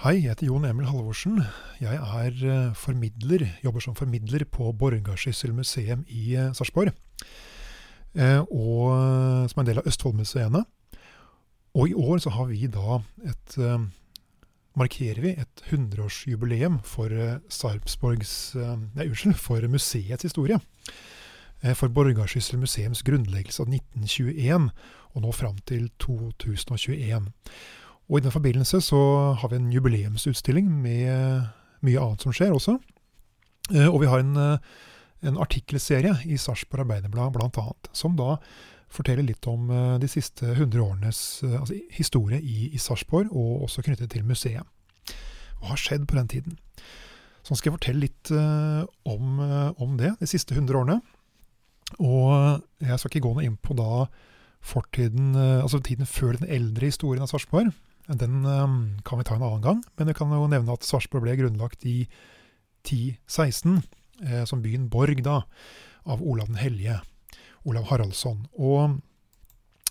Hei, 0.00 0.14
jeg 0.16 0.30
heter 0.30 0.46
Jon 0.46 0.64
Emil 0.64 0.86
Halvorsen. 0.88 1.42
Jeg 1.76 1.92
er 2.00 2.36
eh, 2.48 2.68
formidler, 2.72 3.42
jobber 3.60 3.82
som 3.84 3.92
formidler 3.92 4.46
på 4.48 4.70
Borgarsyssel 4.72 5.52
museum 5.52 6.06
i 6.08 6.38
eh, 6.40 6.54
Sarpsborg. 6.56 6.94
Eh, 8.16 8.40
og 8.40 9.50
som 9.52 9.60
en 9.60 9.66
del 9.68 9.82
av 9.82 9.90
Østfoldmuseene. 9.90 10.62
Og 11.76 11.90
i 11.90 11.92
år 11.92 12.22
så 12.24 12.32
har 12.32 12.48
vi 12.48 12.70
da 12.72 13.02
et 13.28 13.58
markerer 14.80 15.20
vi 15.20 15.34
et 15.36 15.64
100-årsjubileum 15.68 16.80
for 16.80 17.12
Sarpsborgs 17.52 18.54
Nei, 18.56 19.04
unnskyld, 19.04 19.36
for 19.36 19.68
museets 19.68 20.24
historie. 20.24 20.56
For 21.76 21.92
Borgarsyssel 21.92 22.56
museums 22.56 23.04
grunnleggelse 23.04 23.66
av 23.66 23.68
1921 23.68 24.72
og 25.12 25.22
nå 25.26 25.36
fram 25.36 25.60
til 25.68 25.90
2021. 26.00 27.28
Og 28.10 28.18
I 28.18 28.24
den 28.24 28.34
forbindelse 28.34 28.80
så 28.82 29.00
har 29.38 29.52
vi 29.52 29.60
en 29.60 29.70
jubileumsutstilling 29.70 30.66
med 30.82 31.46
mye 31.86 32.00
annet 32.02 32.24
som 32.24 32.34
skjer 32.34 32.50
også. 32.56 32.74
Eh, 33.70 33.86
og 33.86 34.00
vi 34.02 34.08
har 34.10 34.18
en, 34.18 34.36
eh, 34.36 34.58
en 35.22 35.38
artikkelserie 35.38 36.16
i 36.26 36.36
Sarpsborg 36.36 36.80
Arbeiderblad 36.80 37.32
bl.a. 37.36 37.72
som 37.92 38.16
da 38.18 38.36
forteller 38.90 39.22
litt 39.22 39.46
om 39.46 39.70
eh, 39.70 39.98
de 40.02 40.08
siste 40.10 40.42
100 40.42 40.82
årenes 40.82 41.20
altså, 41.44 41.76
historie 41.94 42.40
i, 42.40 42.72
i 42.74 42.78
Sarpsborg, 42.82 43.30
og 43.30 43.62
også 43.68 43.84
knyttet 43.86 44.10
til 44.10 44.26
museet. 44.26 44.66
Hva 45.60 45.70
har 45.70 45.78
skjedd 45.78 46.08
på 46.10 46.18
den 46.18 46.28
tiden? 46.28 46.58
Så 47.46 47.54
skal 47.54 47.70
jeg 47.70 47.78
fortelle 47.78 48.04
litt 48.04 48.30
om, 49.08 49.38
om, 49.40 49.94
det, 49.96 50.10
de 50.20 50.26
siste 50.28 50.54
100 50.54 50.76
årene. 50.76 50.98
Og 51.98 52.60
jeg 52.84 52.98
skal 53.00 53.08
ikke 53.08 53.22
gå 53.24 53.32
noe 53.32 53.44
inn 53.46 53.56
på 53.56 53.76
da 53.78 54.04
fortiden, 54.60 55.32
altså 55.36 55.80
tiden 55.80 56.08
før 56.08 56.36
den 56.36 56.50
eldre 56.52 56.90
historien 56.92 57.24
av 57.24 57.32
Sarpsborg. 57.32 57.72
Den 58.08 58.44
um, 58.44 58.98
kan 59.04 59.20
vi 59.20 59.24
ta 59.24 59.36
en 59.36 59.44
annen 59.44 59.62
gang, 59.62 59.82
men 59.96 60.08
vi 60.10 60.16
kan 60.16 60.32
jo 60.32 60.48
nevne 60.50 60.74
at 60.74 60.86
Sarpsborg 60.86 61.26
ble 61.26 61.36
grunnlagt 61.38 61.84
i 61.86 62.08
1016, 62.84 63.82
eh, 64.24 64.44
som 64.48 64.62
byen 64.64 64.88
Borg, 64.90 65.22
da, 65.24 65.42
av 66.08 66.22
Olav 66.22 66.48
den 66.50 66.60
hellige, 66.60 67.00
Olav 67.68 67.90
Haraldsson. 67.90 68.46
Og 68.56 69.00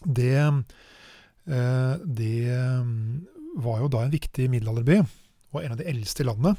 det, 0.06 0.36
eh, 0.42 1.94
det 2.04 2.36
um, 2.82 3.28
var 3.62 3.84
jo 3.84 3.92
da 3.94 4.04
en 4.06 4.16
viktig 4.16 4.50
middelalderby, 4.52 5.04
og 5.54 5.64
en 5.64 5.76
av 5.76 5.80
de 5.80 5.88
eldste 5.90 6.26
i 6.26 6.30
landet. 6.30 6.58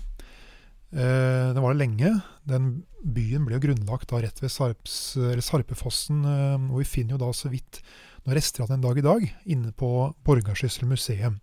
Eh, 0.90 1.50
den 1.54 1.62
var 1.62 1.74
det 1.74 1.82
lenge. 1.82 2.14
Den 2.48 2.70
byen 3.04 3.44
ble 3.46 3.58
jo 3.58 3.66
grunnlagt 3.68 4.10
da 4.10 4.22
rett 4.22 4.40
ved 4.42 4.54
Sarps, 4.54 4.96
Sarpefossen, 5.44 6.24
og 6.70 6.80
vi 6.80 6.88
finner 6.88 7.14
jo 7.14 7.24
da 7.26 7.34
så 7.36 7.52
vidt 7.52 7.82
noen 8.24 8.36
rester 8.36 8.64
av 8.64 8.72
den 8.72 8.82
dag 8.84 8.98
i 8.98 9.04
dag 9.04 9.22
inne 9.48 9.70
på 9.76 10.10
Borgarsyssel 10.26 10.88
museum. 10.90 11.38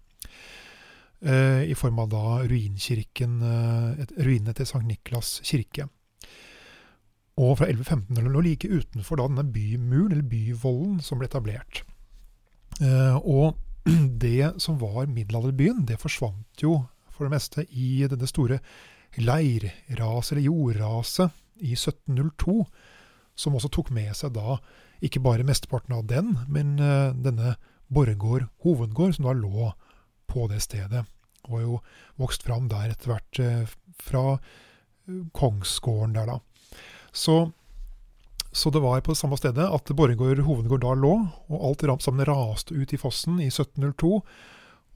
Eh, 1.22 1.64
i 1.72 1.76
form 1.76 2.00
av 2.00 2.10
da 2.12 2.24
ruinkirken, 2.46 3.40
et, 3.98 4.12
ruinene 4.22 4.54
til 4.54 4.68
Sankt 4.70 4.86
Niklas 4.86 5.40
kirke. 5.42 5.88
Og 7.38 7.56
fra 7.58 7.70
1115 7.70 8.30
lå 8.34 8.44
like 8.46 8.70
utenfor 8.70 9.18
da 9.18 9.26
denne 9.26 9.46
bymuren, 9.50 10.12
eller 10.14 10.28
byvollen, 10.30 11.00
som 11.02 11.18
ble 11.18 11.30
etablert. 11.30 11.82
Eh, 12.82 13.18
og 13.18 13.58
det 14.26 14.62
som 14.62 14.78
var 14.82 15.10
middelalderbyen, 15.10 15.88
det 15.90 15.98
forsvant 16.02 16.62
jo 16.62 16.84
for 17.10 17.26
det 17.26 17.34
meste 17.34 17.66
i 17.74 18.06
denne 18.06 18.30
store 18.30 18.60
leirraset, 19.18 20.36
eller 20.36 20.46
jordraset, 20.46 21.44
i 21.58 21.74
1702, 21.74 22.60
som 23.34 23.56
også 23.58 23.72
tok 23.74 23.88
med 23.90 24.12
seg 24.14 24.36
da 24.36 24.60
ikke 25.02 25.24
bare 25.26 25.46
mesteparten 25.46 25.96
av 25.96 26.04
den, 26.06 26.36
men 26.46 26.76
denne 26.78 27.56
Borregaard 27.90 28.46
hovedgård, 28.62 29.16
som 29.16 29.26
da 29.26 29.34
lå 29.34 29.72
på 30.28 30.48
det 30.52 30.62
stedet. 30.64 31.06
Og 31.48 31.62
jo 31.62 31.78
vokst 32.20 32.44
fram 32.44 32.68
der 32.72 32.92
etter 32.92 33.14
hvert 33.14 33.42
eh, 33.44 33.76
fra 34.04 34.26
eh, 34.36 35.22
kongsgården 35.38 36.18
der, 36.18 36.34
da. 36.34 36.78
Så, 37.12 37.38
så, 38.52 38.70
det 38.70 38.84
var 38.84 39.02
på 39.02 39.16
det 39.16 39.22
samme 39.22 39.40
stedet 39.40 39.70
at 39.74 39.96
Borregaard 39.96 40.44
hovedgård 40.46 40.84
da 40.84 40.94
lå, 40.94 41.14
og 41.48 41.64
alt 41.88 42.04
sammen 42.04 42.28
raste 42.28 42.76
ut 42.76 42.94
i 42.94 43.00
fossen 43.00 43.40
i 43.42 43.50
1702. 43.50 44.20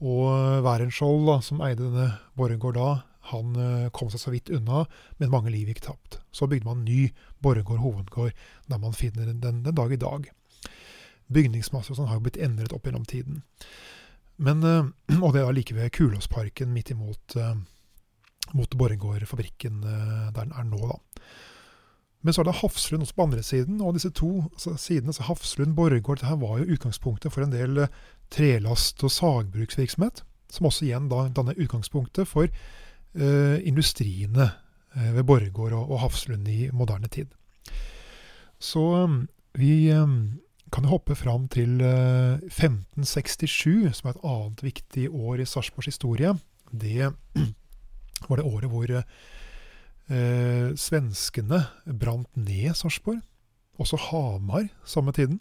Og 0.02 0.62
Værenskjold, 0.66 1.32
som 1.46 1.62
eide 1.62 1.86
denne 1.86 2.10
Borregaard 2.38 2.78
da, 2.78 2.90
han 3.30 3.56
eh, 3.56 3.88
kom 3.94 4.10
seg 4.10 4.20
så 4.20 4.32
vidt 4.34 4.50
unna, 4.50 4.84
men 5.20 5.30
mange 5.30 5.52
liv 5.54 5.70
gikk 5.70 5.84
tapt. 5.86 6.18
Så 6.34 6.48
bygde 6.50 6.66
man 6.66 6.84
ny 6.84 7.12
Borregaard 7.42 7.82
hovedgård, 7.82 8.32
der 8.66 8.82
man 8.82 8.96
finner 8.98 9.30
den 9.30 9.40
den 9.40 9.62
dag 9.62 9.94
i 9.94 10.00
dag. 10.00 10.26
Bygningsmasse 11.32 11.94
sånn 11.96 12.10
har 12.10 12.18
jo 12.18 12.26
blitt 12.26 12.40
endret 12.42 12.74
opp 12.74 12.86
gjennom 12.86 13.06
tiden. 13.08 13.44
Men, 14.42 14.62
eh, 14.66 14.90
og 15.24 15.32
det 15.34 15.42
er 15.42 15.54
like 15.54 15.76
ved 15.76 15.92
Kulåsparken 15.94 16.72
midt 16.74 16.92
imot 16.94 17.38
uh, 17.38 17.54
mot 18.58 18.74
Borregaard-fabrikken 18.76 19.82
uh, 19.86 20.28
der 20.34 20.44
den 20.44 20.54
er 20.58 20.66
nå. 20.68 20.80
da. 20.90 21.26
Men 22.22 22.34
så 22.34 22.42
er 22.42 22.50
det 22.50 22.60
Hafslund 22.60 23.02
også 23.02 23.16
på 23.18 23.24
andre 23.26 23.42
siden, 23.42 23.80
og 23.82 23.96
disse 23.96 24.10
to 24.14 24.44
altså, 24.52 24.76
sidene, 24.78 25.10
altså 25.10 25.24
Hafslund 25.26 25.74
Borregaard, 25.74 26.20
dette 26.22 26.38
var 26.38 26.60
jo 26.60 26.74
utgangspunktet 26.74 27.34
for 27.34 27.42
en 27.42 27.54
del 27.54 27.86
trelast- 28.30 29.02
og 29.02 29.10
sagbruksvirksomhet, 29.10 30.22
som 30.52 30.68
også 30.68 30.86
igjen 30.86 31.08
da 31.10 31.24
danner 31.34 31.58
utgangspunktet 31.58 32.28
for 32.30 32.46
industriene 33.12 34.46
ved 34.94 35.24
Borregaard 35.26 35.74
og, 35.74 35.90
og 35.90 36.00
Hafslund 36.04 36.46
i 36.48 36.70
moderne 36.72 37.10
tid. 37.10 37.34
Så 38.62 38.86
vi 39.58 39.90
um, 39.92 40.38
kan 40.72 40.86
jo 40.86 40.94
hoppe 40.94 41.16
fram 41.18 41.48
til 41.52 41.82
1567, 41.82 43.86
eh, 43.86 43.92
som 43.92 44.08
er 44.08 44.16
et 44.16 44.24
annet 44.24 44.64
viktig 44.64 45.10
år 45.10 45.42
i 45.42 45.48
Sarpsborgs 45.48 45.90
historie. 45.92 46.32
Det 46.72 47.12
var 48.28 48.40
det 48.40 48.48
året 48.48 48.72
hvor 48.72 48.94
eh, 48.96 50.72
svenskene 50.80 51.60
brant 52.00 52.30
ned 52.36 52.72
Sarpsborg. 52.78 53.20
Også 53.80 53.98
Hamar 54.08 54.68
samme 54.84 55.12
tiden. 55.12 55.40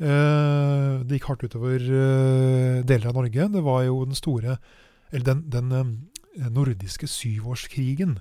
Eh, 0.00 0.92
det 1.04 1.18
gikk 1.18 1.28
hardt 1.28 1.44
utover 1.44 1.76
eh, 1.76 2.80
deler 2.88 3.10
av 3.10 3.18
Norge. 3.20 3.48
Det 3.52 3.62
var 3.66 3.84
jo 3.84 4.00
den 4.06 4.18
store 4.18 4.56
Eller 5.12 5.26
den, 5.26 5.42
den 5.50 5.72
eh, 6.38 6.48
nordiske 6.48 7.08
syvårskrigen 7.10 8.20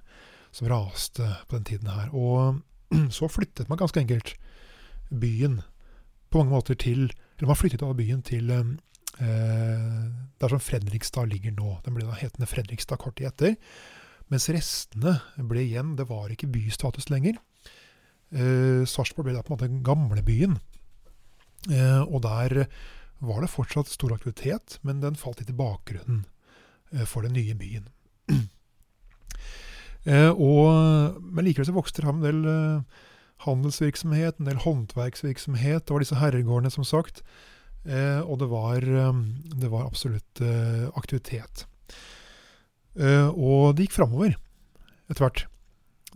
som 0.51 0.67
raste 0.67 1.23
på 1.47 1.55
den 1.55 1.65
tiden 1.65 1.89
her. 1.89 2.09
Og 2.13 2.61
så 3.17 3.29
flyttet 3.29 3.69
man 3.69 3.79
ganske 3.79 4.01
enkelt 4.01 4.35
byen 5.09 5.61
på 6.29 6.41
mange 6.41 6.53
måter 6.53 6.77
til 6.79 7.09
Eller 7.09 7.47
man 7.49 7.57
flyttet 7.57 7.83
av 7.85 7.95
byen 7.97 8.21
til 8.25 8.51
eh, 8.51 8.71
der 10.39 10.51
som 10.51 10.59
Fredrikstad 10.59 11.29
ligger 11.31 11.55
nå. 11.55 11.79
Den 11.85 11.95
ble 11.95 12.07
da 12.07 12.17
hetende 12.19 12.49
Fredrikstad 12.49 12.99
kort 12.99 13.17
tid 13.17 13.31
etter. 13.31 13.55
Mens 14.29 14.49
restene 14.53 15.17
ble 15.49 15.63
igjen 15.65 15.95
Det 15.97 16.07
var 16.09 16.29
ikke 16.29 16.51
bystatus 16.51 17.09
lenger. 17.09 17.39
Eh, 18.29 18.85
Sarpsborg 18.85 19.29
ble 19.29 19.37
da 19.37 19.43
på 19.43 19.53
en 19.53 19.57
måte 19.57 19.69
den 19.71 19.83
gamle 19.85 20.23
byen. 20.25 20.59
Eh, 21.71 22.01
og 22.03 22.21
der 22.23 22.67
var 23.19 23.41
det 23.43 23.51
fortsatt 23.51 23.89
stor 23.91 24.13
aktivitet, 24.15 24.77
men 24.81 25.01
den 25.03 25.17
falt 25.19 25.41
litt 25.41 25.51
i 25.51 25.57
bakgrunnen 25.57 26.23
eh, 26.93 27.05
for 27.09 27.25
den 27.25 27.35
nye 27.35 27.55
byen. 27.59 27.89
eh, 30.05 30.31
og, 30.31 31.19
men 31.19 31.47
likevel 31.47 31.67
så 31.67 31.75
vokste 31.75 31.99
det 31.99 32.07
fram 32.07 32.21
en 32.21 32.27
del 32.27 32.51
eh, 32.53 33.05
handelsvirksomhet, 33.45 34.39
en 34.39 34.49
del 34.49 34.61
håndverksvirksomhet. 34.65 35.85
Det 35.85 35.95
var 35.95 36.03
disse 36.03 36.19
herregårdene, 36.19 36.71
som 36.73 36.87
sagt. 36.87 37.23
Eh, 37.85 38.19
og 38.21 38.39
det 38.41 38.49
var, 38.51 38.83
eh, 38.83 39.21
det 39.61 39.71
var 39.71 39.87
absolutt 39.87 40.41
eh, 40.43 40.89
aktivitet. 40.99 41.65
Eh, 42.99 43.29
og 43.29 43.75
det 43.75 43.87
gikk 43.87 43.99
framover 43.99 44.35
etter 45.09 45.23
hvert. 45.23 45.45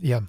Igjen. 0.02 0.28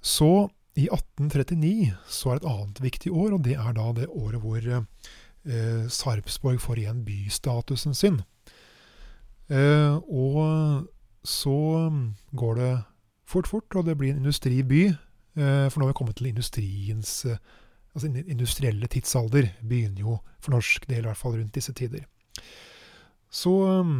Så 0.00 0.50
i 0.78 0.88
1839 0.88 1.92
så 2.08 2.32
er 2.32 2.40
et 2.40 2.48
annet 2.48 2.80
viktig 2.82 3.12
år, 3.12 3.34
og 3.36 3.44
det 3.44 3.56
er 3.58 3.74
da 3.76 3.90
det 3.94 4.08
året 4.08 4.42
hvor 4.42 4.64
eh, 4.64 5.84
Sarpsborg 5.90 6.60
får 6.62 6.82
igjen 6.82 7.04
bystatusen 7.06 7.94
sin. 7.94 8.22
Eh, 9.50 9.94
og 10.08 10.88
så 11.26 11.90
går 12.32 12.54
det 12.56 12.72
fort, 13.28 13.46
fort, 13.50 13.76
og 13.76 13.86
det 13.86 13.98
blir 13.98 14.14
en 14.14 14.22
industriby 14.24 14.90
for 15.34 15.78
nå 15.78 15.86
har 15.86 15.92
vi 15.92 15.98
kommet 16.00 16.18
til 16.18 16.30
industriens 16.30 17.12
eh, 17.28 17.38
altså 17.94 18.10
industrielle 18.26 18.88
tidsalder. 18.90 19.50
Begynner 19.62 20.04
jo 20.04 20.18
for 20.40 20.54
norsk 20.54 20.88
del 20.90 21.04
i 21.04 21.08
hvert 21.08 21.20
fall 21.20 21.36
rundt 21.38 21.54
disse 21.54 21.74
tider. 21.76 22.06
Så 23.30 23.52
eh, 23.70 23.94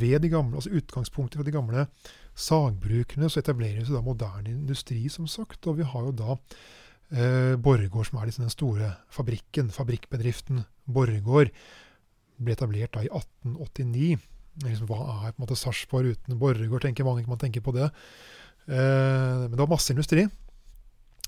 ved 0.00 0.20
de 0.24 0.32
gamle, 0.32 0.56
altså 0.56 0.72
utgangspunktet 0.72 1.38
fra 1.38 1.46
de 1.46 1.54
gamle 1.54 1.86
sagbrukene 2.34 3.28
så 3.30 3.40
etableres 3.40 3.92
da 3.92 4.00
moderne 4.02 4.50
industri, 4.50 5.06
som 5.08 5.26
sagt. 5.30 5.66
Og 5.66 5.78
vi 5.78 5.88
har 5.88 6.08
jo 6.08 6.12
da 6.18 6.36
eh, 6.36 7.56
Borregaard, 7.56 8.10
som 8.10 8.20
er 8.20 8.30
liksom 8.30 8.46
den 8.46 8.54
store 8.54 8.94
fabrikken, 9.12 9.70
fabrikkbedriften 9.70 10.64
Borregaard. 10.84 11.52
Ble 12.40 12.56
etablert 12.56 12.96
da 12.96 13.04
i 13.04 13.10
1889. 13.12 14.30
Liksom, 14.64 14.86
hva 14.86 15.00
er 15.02 15.32
på 15.34 15.40
en 15.40 15.44
måte 15.44 15.58
Sarpsborg 15.58 16.14
uten 16.14 16.38
Borregaard, 16.38 16.82
tenker 16.86 17.06
mange 17.06 17.26
man 17.28 17.40
tenker 17.40 17.62
på 17.64 17.74
det. 17.74 17.90
Eh, 18.68 19.44
men 19.44 19.54
det 19.54 19.60
var 19.60 19.70
masse 19.70 19.92
industri 19.92 20.24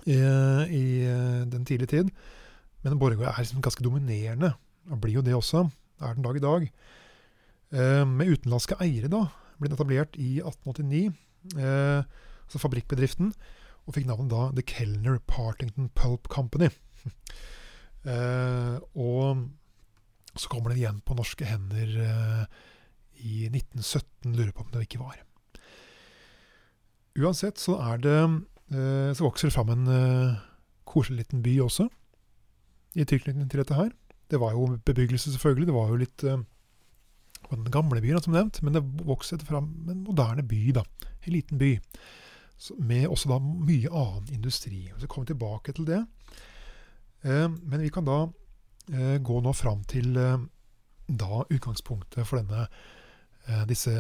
i, 0.06 0.16
i 0.16 0.84
eh, 1.04 1.42
den 1.50 1.66
tidlige 1.68 1.92
tid. 1.92 2.12
Men 2.84 3.00
Borregaard 3.00 3.34
er 3.34 3.44
liksom 3.44 3.64
ganske 3.64 3.84
dominerende, 3.84 4.52
og 4.90 5.00
blir 5.02 5.18
jo 5.18 5.24
det 5.26 5.34
også. 5.36 5.66
Er 6.00 6.14
den 6.14 6.26
dag 6.26 6.38
i 6.38 6.44
dag. 6.44 6.68
Eh, 7.74 8.04
med 8.06 8.30
utenlandske 8.30 8.78
eiere 8.84 9.10
da, 9.10 9.26
ble 9.58 9.72
etablert 9.72 10.16
i 10.20 10.36
1889, 10.38 11.10
eh, 11.58 12.02
altså 12.46 12.62
fabrikkbedriften, 12.62 13.32
og 13.86 13.94
fikk 13.94 14.08
navnet 14.08 14.32
da 14.32 14.48
The 14.54 14.64
Kellner 14.66 15.18
Partington 15.26 15.90
Pulp 15.98 16.30
Company. 16.32 16.70
eh, 18.12 18.76
og 18.94 19.46
så 20.36 20.52
kommer 20.52 20.72
den 20.72 20.82
igjen 20.82 21.02
på 21.06 21.16
norske 21.18 21.48
hender 21.48 21.96
eh, 22.06 22.42
i 23.24 23.46
1917, 23.50 24.34
lurer 24.36 24.52
på 24.54 24.66
om 24.66 24.74
det 24.74 24.86
ikke 24.86 25.02
var. 25.02 25.18
Uansett 27.16 27.60
så 27.60 27.78
er 27.80 28.02
det 28.04 28.16
eh, 28.16 29.12
Så 29.16 29.24
vokser 29.24 29.48
det 29.48 29.54
fram 29.54 29.70
en 29.72 29.86
eh, 29.88 30.42
koselig 30.84 31.24
liten 31.24 31.42
by 31.44 31.54
også, 31.64 31.88
i 32.96 33.04
tilknytning 33.04 33.48
til 33.50 33.60
dette 33.60 33.76
her. 33.76 33.90
Det 34.30 34.40
var 34.40 34.52
jo 34.56 34.78
bebyggelse, 34.84 35.32
selvfølgelig. 35.32 35.66
Det 35.68 35.74
var 35.76 35.88
jo 35.90 35.98
litt 36.00 36.24
var 37.50 37.58
den 37.58 37.70
gamle 37.70 38.00
byen, 38.00 38.20
som 38.22 38.34
nevnt, 38.34 38.62
men 38.62 38.74
det 38.74 38.82
vokser 39.06 39.42
fram 39.44 39.68
en 39.90 40.04
moderne 40.06 40.42
by, 40.46 40.62
da. 40.74 40.84
En 41.26 41.32
liten 41.32 41.58
by. 41.58 41.76
Med 42.78 43.06
også 43.08 43.30
da 43.30 43.38
mye 43.42 43.90
annen 43.92 44.32
industri. 44.32 44.86
Vi 44.88 45.06
kommer 45.06 45.26
vi 45.26 45.34
tilbake 45.34 45.74
til 45.76 45.86
det. 45.86 46.02
Eh, 47.22 47.48
men 47.48 47.82
vi 47.82 47.90
kan 47.92 48.06
da 48.06 48.22
eh, 48.92 49.18
gå 49.22 49.40
nå 49.40 49.52
fram 49.52 49.84
til 49.84 50.16
eh, 50.16 50.38
da 51.06 51.44
utgangspunktet 51.50 52.26
for 52.26 52.40
denne, 52.40 52.66
eh, 53.46 53.64
disse 53.68 53.94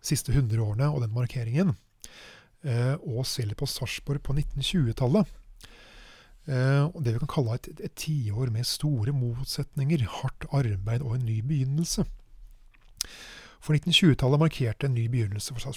siste 0.00 0.32
100 0.32 0.62
årene 0.64 0.90
og 0.90 1.04
den 1.04 1.14
markeringen. 1.14 1.76
Eh, 2.60 2.96
og 3.08 3.24
selv 3.26 3.56
på 3.56 3.68
Sarpsborg 3.68 4.20
på 4.22 4.34
1920-tallet. 4.36 5.28
Eh, 6.50 6.88
det 7.00 7.14
vi 7.14 7.20
kan 7.22 7.32
kalle 7.34 7.56
et, 7.56 7.68
et 7.80 7.94
tiår 7.96 8.52
med 8.52 8.68
store 8.68 9.14
motsetninger, 9.16 10.04
hardt 10.20 10.48
arbeid 10.52 11.04
og 11.04 11.16
en 11.16 11.28
ny 11.28 11.40
begynnelse. 11.46 12.04
For 13.60 13.76
1920-tallet 13.76 14.40
markerte 14.40 14.88
en 14.88 14.96
ny 14.96 15.06
begynnelse 15.12 15.56
for 15.56 15.72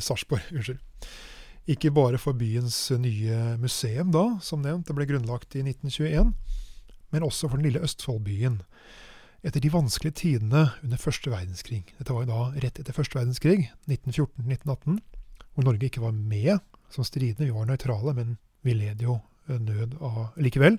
Sarpsborg. 0.00 0.80
Ikke 1.72 1.92
bare 1.96 2.20
for 2.20 2.36
byens 2.36 2.90
nye 3.00 3.56
museum, 3.60 4.10
da, 4.12 4.26
som 4.44 4.60
nevnt, 4.60 4.84
det 4.88 4.96
ble 4.96 5.08
grunnlagt 5.08 5.56
i 5.56 5.64
1921, 5.64 6.34
men 7.14 7.24
også 7.24 7.48
for 7.48 7.56
den 7.56 7.64
lille 7.70 7.80
Østfoldbyen. 7.84 8.58
Etter 9.44 9.60
de 9.60 9.72
vanskelige 9.72 10.18
tidene 10.20 10.66
under 10.82 11.00
første 11.00 11.32
verdenskrig. 11.32 11.82
Dette 11.96 12.12
var 12.12 12.24
jo 12.24 12.32
da 12.32 12.64
rett 12.64 12.80
etter 12.80 12.96
første 12.96 13.16
verdenskrig, 13.16 13.70
1914-1918, 13.88 15.00
hvor 15.54 15.66
Norge 15.66 15.88
ikke 15.88 16.02
var 16.02 16.14
med 16.14 16.58
som 16.90 17.06
stridende. 17.06 17.48
Vi 17.48 17.54
var 17.54 17.68
nøytrale, 17.68 18.14
men 18.14 18.36
vi 18.62 18.74
led 18.76 19.02
jo 19.02 19.18
nød 19.48 19.98
av 20.00 20.38
likevel. 20.40 20.78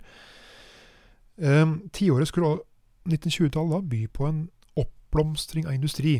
Eh, 1.37 1.65
tiåret 1.93 2.29
skulle 2.29 2.57
1920-tallet 3.05 3.75
da 3.75 3.81
by 3.91 4.01
på 4.13 4.27
en 4.29 4.41
oppblomstring 4.79 5.67
av 5.67 5.75
industri 5.75 6.19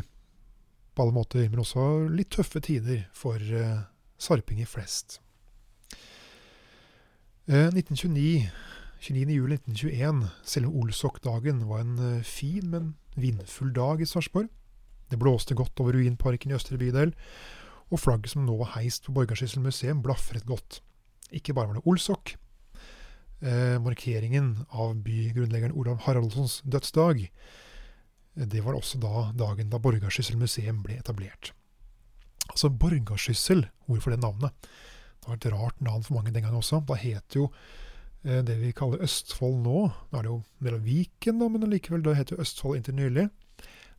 på 0.96 1.04
alle 1.04 1.16
måter, 1.16 1.48
men 1.50 1.60
også 1.60 2.06
litt 2.08 2.32
tøffe 2.32 2.62
tider 2.64 3.04
for 3.16 3.40
eh, 3.40 3.84
sarpinger 4.18 4.68
flest. 4.70 5.20
Eh, 7.46 7.68
1929, 7.68 8.48
29.07.1921, 9.06 10.22
selve 10.42 10.72
Olsok-dagen, 10.72 11.66
var 11.68 11.84
en 11.84 11.98
eh, 12.00 12.22
fin, 12.24 12.70
men 12.72 12.94
vindfull 13.16 13.74
dag 13.76 14.00
i 14.00 14.08
Sarpsborg. 14.08 14.48
Det 15.10 15.18
blåste 15.20 15.54
godt 15.54 15.78
over 15.80 15.94
ruinparken 15.94 16.50
i 16.50 16.56
østre 16.56 16.78
bydel, 16.80 17.12
og 17.90 18.02
flagget 18.02 18.32
som 18.34 18.46
nå 18.46 18.56
var 18.58 18.74
heist 18.74 19.06
på 19.06 19.14
Borgarsyssel 19.14 19.62
museum, 19.62 20.02
blafret 20.02 20.46
godt. 20.46 20.80
Ikke 21.34 21.54
bare 21.54 21.70
var 21.70 21.78
det 21.78 21.86
Olsok. 21.86 22.34
Eh, 23.40 23.76
markeringen 23.82 24.66
av 24.72 24.96
bygrunnleggeren 25.04 25.76
Olav 25.76 26.00
Haraldssons 26.06 26.62
dødsdag, 26.64 27.28
det 28.36 28.60
var 28.64 28.76
også 28.76 28.98
da 29.00 29.30
dagen 29.32 29.70
da 29.72 29.80
Borgarsyssel 29.80 30.36
museum 30.36 30.82
ble 30.84 30.98
etablert. 31.00 31.52
Altså 32.50 32.68
Borgarsyssel, 32.68 33.64
hvorfor 33.86 34.12
det 34.12 34.20
navnet? 34.20 34.52
Det 35.20 35.28
var 35.28 35.38
et 35.38 35.48
rart 35.52 35.80
navn 35.80 36.04
for 36.04 36.18
mange 36.18 36.32
den 36.34 36.44
gangen 36.44 36.60
også. 36.60 36.82
Da 36.86 36.98
het 37.00 37.36
jo 37.36 37.48
eh, 38.24 38.42
det 38.44 38.58
vi 38.60 38.74
kaller 38.76 39.02
Østfold 39.02 39.62
nå 39.64 39.78
Nå 39.88 40.18
er 40.18 40.22
det 40.22 40.30
jo 40.30 40.38
en 40.42 40.68
del 40.68 40.78
av 40.78 40.84
Viken, 40.86 41.40
da, 41.40 41.48
men 41.48 41.68
likevel, 41.70 42.04
det 42.04 42.16
het 42.18 42.32
jo 42.34 42.40
Østfold 42.44 42.76
inntil 42.78 42.98
nylig. 43.00 43.28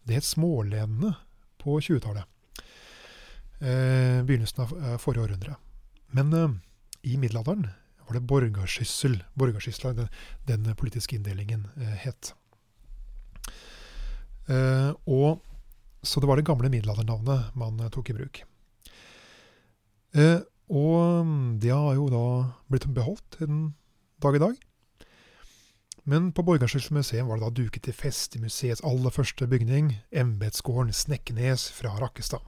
Det 0.07 0.19
het 0.19 0.27
Smålenene 0.27 1.15
på 1.59 1.79
20-tallet. 1.81 2.29
Eh, 3.59 4.23
begynnelsen 4.23 4.63
av 4.63 4.73
eh, 4.77 4.97
forrige 4.97 5.23
århundre. 5.23 5.55
Men 6.13 6.33
eh, 6.33 6.49
i 7.01 7.17
middelalderen 7.17 7.67
var 8.05 8.13
det 8.13 8.27
Borgarsyssel. 8.29 9.23
Borgarsysla, 9.33 9.93
den, 9.93 10.09
den 10.45 10.75
politiske 10.75 11.15
inndelingen, 11.15 11.65
het. 11.75 12.33
Og 15.03 15.41
så 16.07 16.21
det 16.23 16.29
var 16.29 16.39
det 16.39 16.45
gamle 16.47 16.69
middelaldernavnet 16.71 17.57
man 17.59 17.81
tok 17.91 18.13
i 18.13 18.15
bruk. 18.15 18.39
Og 20.71 21.25
mm, 21.27 21.59
det 21.59 21.73
har 21.73 21.97
jo 21.99 22.07
da 22.13 22.23
blitt 22.71 22.87
beholdt 22.95 23.41
den 23.41 23.73
dag 24.23 24.39
i 24.39 24.43
dag. 24.45 24.55
Men 26.07 26.31
på 26.31 26.47
Borgarsyssel 26.47 26.95
museum 26.95 27.27
var 27.27 27.41
det 27.41 27.49
da 27.49 27.55
duket 27.59 27.89
til 27.89 27.97
fest 27.97 28.39
i 28.39 28.43
museets 28.45 28.85
aller 28.87 29.11
første 29.11 29.49
bygning, 29.51 29.97
embetsgården 30.15 30.95
Snekkenes 30.95 31.67
fra 31.75 31.91
Rakkestad. 31.99 32.45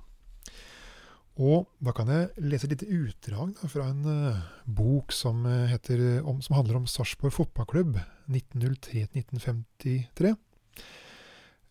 Og 1.38 1.68
da 1.84 1.92
kan 1.96 2.08
jeg 2.12 2.30
lese 2.42 2.66
et 2.68 2.74
lite 2.74 2.90
utdrag 2.90 3.54
da, 3.60 3.68
fra 3.72 3.86
en 3.94 4.04
uh, 4.08 4.42
bok 4.66 5.12
som, 5.16 5.46
heter, 5.46 6.22
om, 6.24 6.42
som, 6.44 6.56
handler 6.58 6.76
om 6.82 6.88
Sarpsborg 6.90 7.34
fotballklubb 7.36 7.94
1903-1953. 8.28 10.34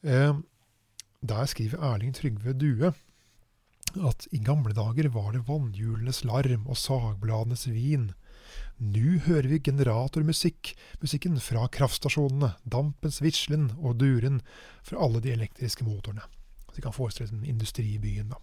Uh, 0.07 0.35
der 1.21 1.45
skriver 1.51 1.83
Erling 1.83 2.15
Trygve 2.15 2.55
Due 2.57 2.93
at 3.97 4.27
i 4.33 4.41
gamle 4.45 4.75
dager 4.77 5.09
var 5.13 5.33
det 5.33 5.47
vannhjulenes 5.49 6.23
larm 6.29 6.67
og 6.69 6.79
sagbladenes 6.79 7.67
vin. 7.73 8.11
Nå 8.79 9.19
hører 9.27 9.49
vi 9.51 9.61
generatormusikk, 9.65 10.75
musikken 11.03 11.39
fra 11.43 11.67
kraftstasjonene, 11.73 12.55
dampens 12.65 13.23
vislen 13.25 13.71
og 13.79 13.99
duren 14.03 14.43
fra 14.87 15.01
alle 15.05 15.23
de 15.25 15.33
elektriske 15.35 15.87
motorene. 15.89 16.25
Så 16.69 16.79
vi 16.79 16.85
kan 16.85 16.95
forestille 16.95 17.29
oss 17.29 17.49
industribyen, 17.49 18.35
da. 18.35 18.41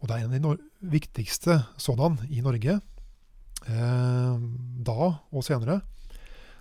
Og 0.00 0.08
det 0.08 0.16
er 0.16 0.26
en 0.26 0.46
av 0.50 0.58
de 0.58 0.90
viktigste 0.94 1.60
sådan 1.80 2.18
i 2.28 2.42
Norge, 2.44 2.80
eh, 3.68 4.38
da 4.84 5.10
og 5.14 5.44
senere. 5.46 5.80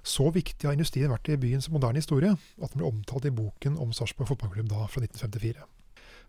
Så 0.04 0.28
viktig 0.36 0.68
har 0.68 0.76
industrien 0.76 1.12
vært 1.12 1.30
i 1.32 1.40
byens 1.40 1.70
moderne 1.72 2.02
historie 2.02 2.34
at 2.34 2.74
den 2.74 2.82
ble 2.82 2.90
omtalt 2.90 3.28
i 3.30 3.32
boken 3.32 3.78
om 3.80 3.94
Sarpsborg 3.96 4.34
fotballklubb 4.34 4.68
da, 4.72 4.88
fra 4.92 5.04
1954. 5.04 5.64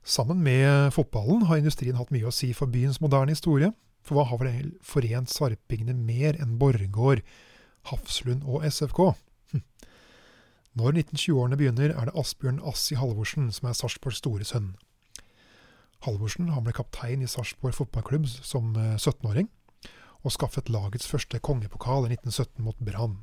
Sammen 0.05 0.43
med 0.45 0.93
fotballen 0.95 1.47
har 1.49 1.59
industrien 1.59 1.97
hatt 1.99 2.13
mye 2.15 2.29
å 2.29 2.35
si 2.35 2.53
for 2.55 2.71
byens 2.71 3.01
moderne 3.03 3.35
historie. 3.35 3.73
For 4.05 4.19
hva 4.19 4.27
har 4.29 4.43
vel 4.43 4.75
forent 4.85 5.33
sarpingene 5.33 5.97
mer 5.97 6.37
enn 6.37 6.59
Borregaard, 6.61 7.23
Hafslund 7.89 8.45
og 8.45 8.67
SFK? 8.69 9.15
Hm. 9.55 9.63
Når 10.77 11.01
1920-årene 11.01 11.59
begynner, 11.59 11.95
er 11.97 12.11
det 12.11 12.17
Asbjørn 12.21 12.61
Assi 12.69 12.99
Halvorsen 13.01 13.49
som 13.55 13.71
er 13.71 13.79
Sarpsborgs 13.79 14.21
store 14.21 14.45
sønn. 14.45 14.75
Halvorsen 16.05 16.51
han 16.53 16.65
ble 16.67 16.75
kaptein 16.77 17.23
i 17.25 17.29
Sarpsborg 17.31 17.77
fotballklubb 17.77 18.27
som 18.29 18.75
17-åring, 18.77 19.49
eh, 19.49 19.93
og 20.25 20.33
skaffet 20.33 20.71
lagets 20.73 21.09
første 21.09 21.41
kongepokal 21.45 22.07
i 22.09 22.15
1917 22.15 22.65
mot 22.65 22.79
Brann. 22.81 23.23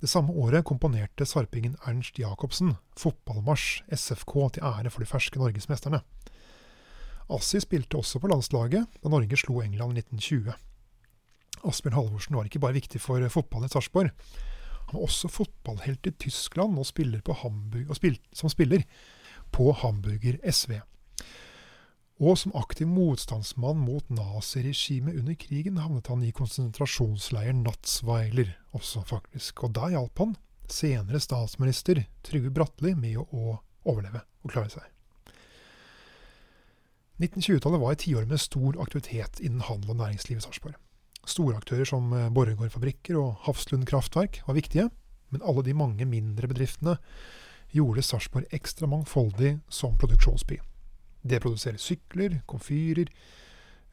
Det 0.00 0.08
samme 0.08 0.32
året 0.32 0.64
komponerte 0.64 1.26
sarpingen 1.28 1.76
Ernst 1.84 2.16
Jacobsen 2.16 2.74
fotballmarsj 2.96 3.82
SFK 3.92 4.34
til 4.56 4.64
ære 4.64 4.92
for 4.92 5.04
de 5.04 5.08
ferske 5.08 5.40
norgesmesterne. 5.40 6.00
Assi 7.30 7.60
spilte 7.62 8.00
også 8.00 8.18
på 8.18 8.30
landslaget 8.32 9.00
da 9.02 9.12
Norge 9.12 9.36
slo 9.38 9.60
England 9.60 10.00
i 10.00 10.04
1920. 10.06 10.54
Asbjørn 11.68 11.98
Halvorsen 11.98 12.38
var 12.38 12.48
ikke 12.48 12.62
bare 12.64 12.78
viktig 12.78 13.00
for 13.02 13.28
fotballen 13.28 13.68
i 13.68 13.74
Sarpsborg. 13.74 14.08
Han 14.88 14.96
var 14.96 15.04
også 15.04 15.28
fotballhelt 15.28 16.08
i 16.08 16.16
Tyskland 16.24 16.78
og 16.80 16.88
spiller, 16.88 17.20
Hamburg, 17.42 17.90
og 17.90 17.96
spil, 18.00 18.16
som 18.32 18.50
spiller 18.50 18.82
på 19.52 19.68
Hamburger 19.82 20.40
SV. 20.50 20.80
Og 22.20 22.36
som 22.36 22.52
aktiv 22.58 22.84
motstandsmann 22.84 23.78
mot 23.80 24.04
naziregimet 24.12 25.16
under 25.16 25.36
krigen 25.40 25.78
havnet 25.80 26.10
han 26.12 26.20
i 26.20 26.34
konsentrasjonsleiren 26.36 27.62
Natzweiler 27.64 28.52
også, 28.76 29.00
faktisk. 29.08 29.64
Og 29.64 29.72
der 29.78 29.94
hjalp 29.94 30.20
han 30.20 30.36
senere 30.68 31.20
statsminister 31.22 32.02
Trygve 32.26 32.52
Bratteli 32.52 32.92
med 32.92 33.22
å 33.22 33.56
overleve 33.88 34.20
og 34.44 34.52
klare 34.52 34.68
seg. 34.74 34.84
1920-tallet 37.20 37.80
var 37.80 37.96
et 37.96 38.04
tiår 38.04 38.28
med 38.28 38.40
stor 38.40 38.76
aktivitet 38.84 39.40
innen 39.40 39.64
handel 39.64 39.94
og 39.94 40.00
næringsliv 40.00 40.40
i 40.40 40.44
Sarpsborg. 40.44 40.76
Store 41.28 41.56
aktører 41.56 41.88
som 41.88 42.12
eh, 42.16 42.30
Borregaard 42.32 42.72
fabrikker 42.72 43.16
og 43.20 43.42
Hafslund 43.46 43.88
kraftverk 43.88 44.42
var 44.46 44.56
viktige, 44.56 44.88
men 45.32 45.44
alle 45.44 45.64
de 45.64 45.76
mange 45.76 46.08
mindre 46.08 46.48
bedriftene 46.52 46.96
gjorde 47.72 48.04
Sarpsborg 48.04 48.48
ekstra 48.56 48.88
mangfoldig 48.88 49.58
som 49.72 49.96
produksjonsby. 50.00 50.60
Det 51.22 51.40
produserer 51.42 51.80
sykler, 51.80 52.40
komfyrer, 52.48 53.10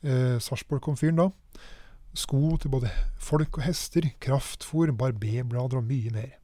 eh, 0.03 0.37
Sarpsborg-komfyren 0.39 1.19
da, 1.19 1.29
sko 2.15 2.57
til 2.57 2.71
både 2.71 2.91
folk 3.19 3.57
og 3.57 3.63
hester, 3.67 4.09
kraftfôr, 4.21 4.91
barberblader 4.95 5.77
og 5.77 5.83
mye 5.83 6.11
mer. 6.11 6.37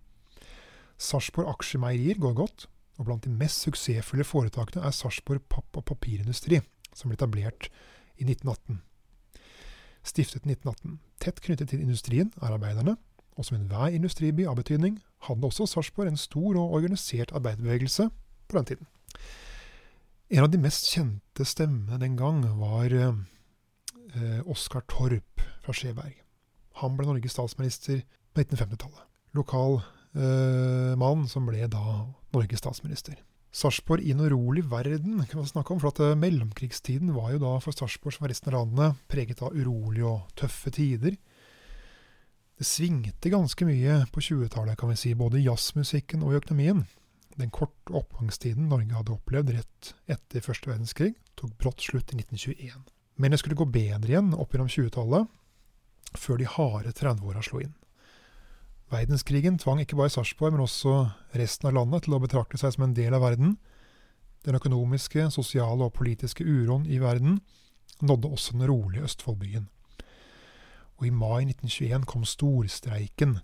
Sarpsborg 0.98 1.50
Aksjemeierier 1.56 2.20
går 2.20 2.34
godt. 2.34 2.68
Og 3.02 3.08
blant 3.08 3.24
de 3.25 3.30
mest 3.34 3.63
suksessfulle 3.66 4.24
foretakene 4.24 4.86
er 4.86 4.94
Sarpsborg 4.94 5.42
Papp- 5.50 5.80
og 5.80 5.86
Papirindustri, 5.86 6.60
som 6.94 7.10
ble 7.10 7.18
etablert 7.18 7.70
i 8.22 8.24
1918. 8.28 8.82
Stiftet 10.06 10.46
1918. 10.46 11.00
Tett 11.20 11.42
knyttet 11.42 11.72
til 11.72 11.82
industrien 11.82 12.30
er 12.42 12.54
arbeiderne, 12.54 12.98
og 13.34 13.48
som 13.48 13.58
enhver 13.58 13.96
industriby 13.96 14.46
av 14.46 14.60
betydning 14.60 15.00
hadde 15.25 15.48
også 15.48 15.66
Sarpsborg 15.72 16.12
en 16.12 16.22
stor 16.22 16.60
og 16.60 16.75
organisert 16.78 17.34
arbeiderbevegelse 17.34 18.10
på 18.48 18.58
den 18.60 18.66
tiden. 18.66 18.88
En 20.34 20.42
av 20.42 20.50
de 20.50 20.58
mest 20.58 20.88
kjente 20.90 21.46
stemmene 21.46 22.00
den 22.02 22.16
gang 22.18 22.40
var 22.58 22.90
eh, 22.98 24.40
Oskar 24.50 24.82
Torp 24.90 25.44
fra 25.62 25.75
Skjeberg. 25.78 26.16
Han 26.82 26.96
ble 26.98 27.06
Norges 27.06 27.36
statsminister 27.36 28.00
på 28.34 28.42
1950-tallet. 28.42 29.04
Lokal 29.38 29.78
eh, 29.78 30.96
mann 30.98 31.28
som 31.30 31.46
ble 31.46 31.68
da 31.70 31.84
Norges 32.34 32.63
statsminister. 32.63 33.20
Sarpsborg 33.54 34.02
i 34.02 34.16
en 34.16 34.24
urolig 34.25 34.63
verden 34.72 35.22
kan 35.30 35.44
man 35.44 35.52
snakke 35.52 35.75
om, 35.75 35.84
for 35.84 35.94
at 35.94 36.02
eh, 36.02 36.18
mellomkrigstiden 36.18 37.13
var 37.13 37.36
jo 37.36 37.44
da 37.46 37.54
for 37.62 37.78
Sarpsborg 37.78 38.18
som 38.18 38.25
resten 38.25 38.50
av 38.50 38.58
landet 38.58 39.06
preget 39.13 39.46
av 39.46 39.54
urolige 39.54 40.10
og 40.16 40.34
tøffe 40.42 40.74
tider. 40.74 41.13
Det 42.58 42.66
svingte 42.66 43.30
ganske 43.30 43.70
mye 43.70 44.02
på 44.10 44.25
20-tallet, 44.32 44.82
kan 44.82 44.90
vi 44.90 44.98
si, 44.98 45.13
både 45.13 45.44
i 45.44 45.46
jazzmusikken 45.46 46.25
og 46.25 46.34
i 46.34 46.42
økonomien. 46.42 46.88
Den 47.40 47.50
korte 47.50 47.96
oppgangstiden 47.98 48.68
Norge 48.70 48.94
hadde 48.94 49.16
opplevd 49.16 49.54
rett 49.56 49.94
etter 50.12 50.44
første 50.46 50.70
verdenskrig, 50.70 51.13
tok 51.40 51.56
brått 51.58 51.82
slutt 51.82 52.13
i 52.13 52.20
1921. 52.22 52.84
Men 53.18 53.34
det 53.34 53.40
skulle 53.42 53.58
gå 53.58 53.66
bedre 53.70 54.12
igjen 54.12 54.34
opp 54.38 54.54
gjennom 54.54 54.70
20-tallet, 54.70 55.32
før 56.18 56.38
de 56.38 56.50
harde 56.50 56.94
30-åra 56.94 57.42
slo 57.46 57.63
inn. 57.63 57.74
Verdenskrigen 58.94 59.58
tvang 59.58 59.82
ikke 59.82 59.98
bare 59.98 60.13
Sarpsborg, 60.13 60.54
men 60.54 60.66
også 60.66 60.94
resten 61.34 61.70
av 61.70 61.78
landet 61.80 62.06
til 62.06 62.13
å 62.13 62.22
betrakte 62.22 62.60
seg 62.62 62.75
som 62.75 62.86
en 62.86 62.96
del 62.98 63.16
av 63.18 63.24
verden. 63.25 63.56
Den 64.46 64.60
økonomiske, 64.60 65.30
sosiale 65.34 65.88
og 65.88 65.96
politiske 65.98 66.46
uroen 66.46 66.86
i 66.86 67.00
verden 67.02 67.40
nådde 68.04 68.30
også 68.36 68.58
den 68.58 68.68
rolige 68.70 69.08
Østfoldbyen. 69.08 69.70
Og 71.00 71.08
i 71.08 71.13
mai 71.16 71.48
1921 71.48 72.06
kom 72.10 72.25
storstreiken 72.28 73.40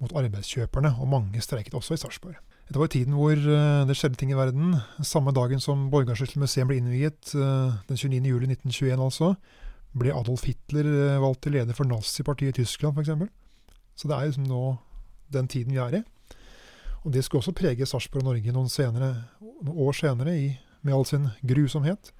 mot 0.00 0.14
arbeidskjøperne, 0.16 0.96
og 0.98 1.12
mange 1.12 1.42
streiket 1.44 1.76
også 1.76 1.94
i 1.94 2.02
Sarpsborg. 2.02 2.40
Dette 2.70 2.78
var 2.78 2.86
tiden 2.86 3.16
hvor 3.18 3.34
uh, 3.34 3.82
det 3.82 3.96
skjedde 3.98 4.14
ting 4.14 4.30
i 4.30 4.36
verden. 4.38 4.76
Samme 5.02 5.32
dagen 5.34 5.58
som 5.58 5.88
Borgarsyssel 5.90 6.38
museum 6.38 6.68
ble 6.70 6.76
innviet, 6.78 7.32
uh, 7.34 7.74
den 7.88 7.98
29. 7.98 8.20
juli 8.30 8.46
1921 8.46 9.02
altså, 9.02 9.32
ble 9.98 10.12
Adolf 10.14 10.44
Hitler 10.46 10.86
uh, 10.86 11.16
valgt 11.18 11.42
til 11.42 11.56
leder 11.58 11.74
for 11.74 11.90
nazipartiet 11.90 12.54
i 12.54 12.62
Tyskland, 12.62 12.94
f.eks. 12.94 13.74
Så 13.98 14.06
det 14.06 14.14
er 14.14 14.30
liksom 14.30 14.46
nå 14.46 14.62
den 15.34 15.50
tiden 15.50 15.74
vi 15.74 15.82
er 15.82 15.98
i. 15.98 16.02
Og 17.02 17.10
det 17.10 17.24
skulle 17.26 17.42
også 17.42 17.56
prege 17.58 17.90
Sarpsborg 17.90 18.22
og 18.22 18.30
Norge 18.30 18.54
noen, 18.54 18.70
senere, 18.70 19.10
noen 19.42 19.82
år 19.88 19.98
senere, 20.04 20.38
i, 20.38 20.54
med 20.86 20.94
all 20.94 21.08
sin 21.10 21.26
grusomhet. 21.42 22.14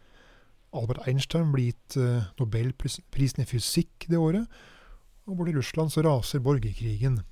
Albert 0.75 1.07
Einstein 1.07 1.55
ble 1.55 1.69
gitt 1.69 1.95
nobelprisen 2.43 3.47
i 3.47 3.47
fysikk 3.47 4.11
det 4.11 4.19
året. 4.19 4.51
Og 5.31 5.39
borti 5.39 5.55
Russland 5.55 5.95
så 5.95 6.03
raser 6.03 6.43
borgerkrigen, 6.43 7.23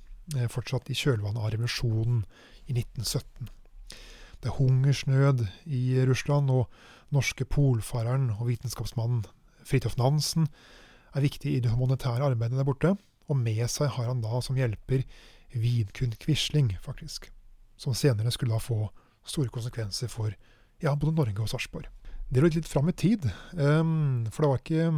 fortsatt 0.51 0.89
i 0.91 0.97
kjølvannet 0.97 1.41
av 1.41 1.53
revolusjonen 1.53 2.23
i 2.69 2.75
1917. 2.77 3.49
Det 4.39 4.47
er 4.47 4.55
hungersnød 4.55 5.45
i 5.65 5.83
Russland, 6.07 6.51
og 6.53 6.69
norske 7.11 7.45
polfareren 7.49 8.29
og 8.37 8.47
vitenskapsmannen 8.51 9.25
Fridtjof 9.67 9.97
Nansen 9.99 10.47
er 11.15 11.25
viktig 11.25 11.55
i 11.55 11.61
det 11.63 11.73
humanitære 11.73 12.29
arbeidet 12.31 12.57
der 12.57 12.67
borte. 12.67 12.95
Og 13.29 13.37
med 13.37 13.65
seg 13.69 13.91
har 13.95 14.09
han 14.09 14.23
da 14.23 14.39
som 14.41 14.57
hjelper 14.57 15.03
Vidkun 15.53 16.15
Quisling, 16.21 16.71
faktisk. 16.81 17.29
Som 17.77 17.97
senere 17.97 18.31
skulle 18.33 18.55
da 18.55 18.61
få 18.61 18.87
store 19.27 19.51
konsekvenser 19.53 20.09
for 20.09 20.33
ja, 20.81 20.95
både 20.95 21.15
Norge 21.17 21.43
og 21.43 21.49
Sarpsborg. 21.51 21.89
Det 22.29 22.41
lå 22.41 22.51
litt 22.53 22.69
fram 22.69 22.89
i 22.89 22.95
tid, 22.95 23.25
um, 23.57 24.25
for 24.29 24.45
det 24.45 24.49
var 24.49 24.61
ikke 24.61 24.89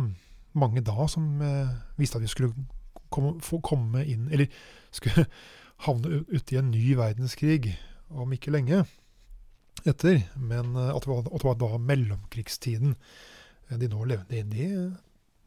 mange 0.60 0.84
da 0.84 1.08
som 1.08 1.40
uh, 1.40 1.72
visste 2.00 2.20
at 2.20 2.26
vi 2.26 2.32
skulle 2.32 2.52
komme, 3.14 3.36
få 3.44 3.62
komme 3.64 4.06
inn 4.08 4.30
Eller 4.32 4.50
skulle 4.94 5.28
havne 5.88 6.24
ute 6.30 6.56
i 6.56 6.60
en 6.62 6.72
ny 6.74 6.96
verdenskrig 7.00 7.76
om 8.12 8.34
ikke 8.36 8.54
lenge 8.54 8.84
etter. 9.88 10.20
Men 10.38 10.76
uh, 10.76 10.92
at, 10.94 11.06
det 11.06 11.10
var, 11.10 11.24
at 11.26 11.42
det 11.42 11.48
var 11.48 11.60
da 11.62 11.80
mellomkrigstiden 11.82 12.96
uh, 12.96 13.78
de 13.80 13.90
nå 13.90 14.04
levde 14.06 14.38
inn 14.38 14.52
i, 14.54 14.68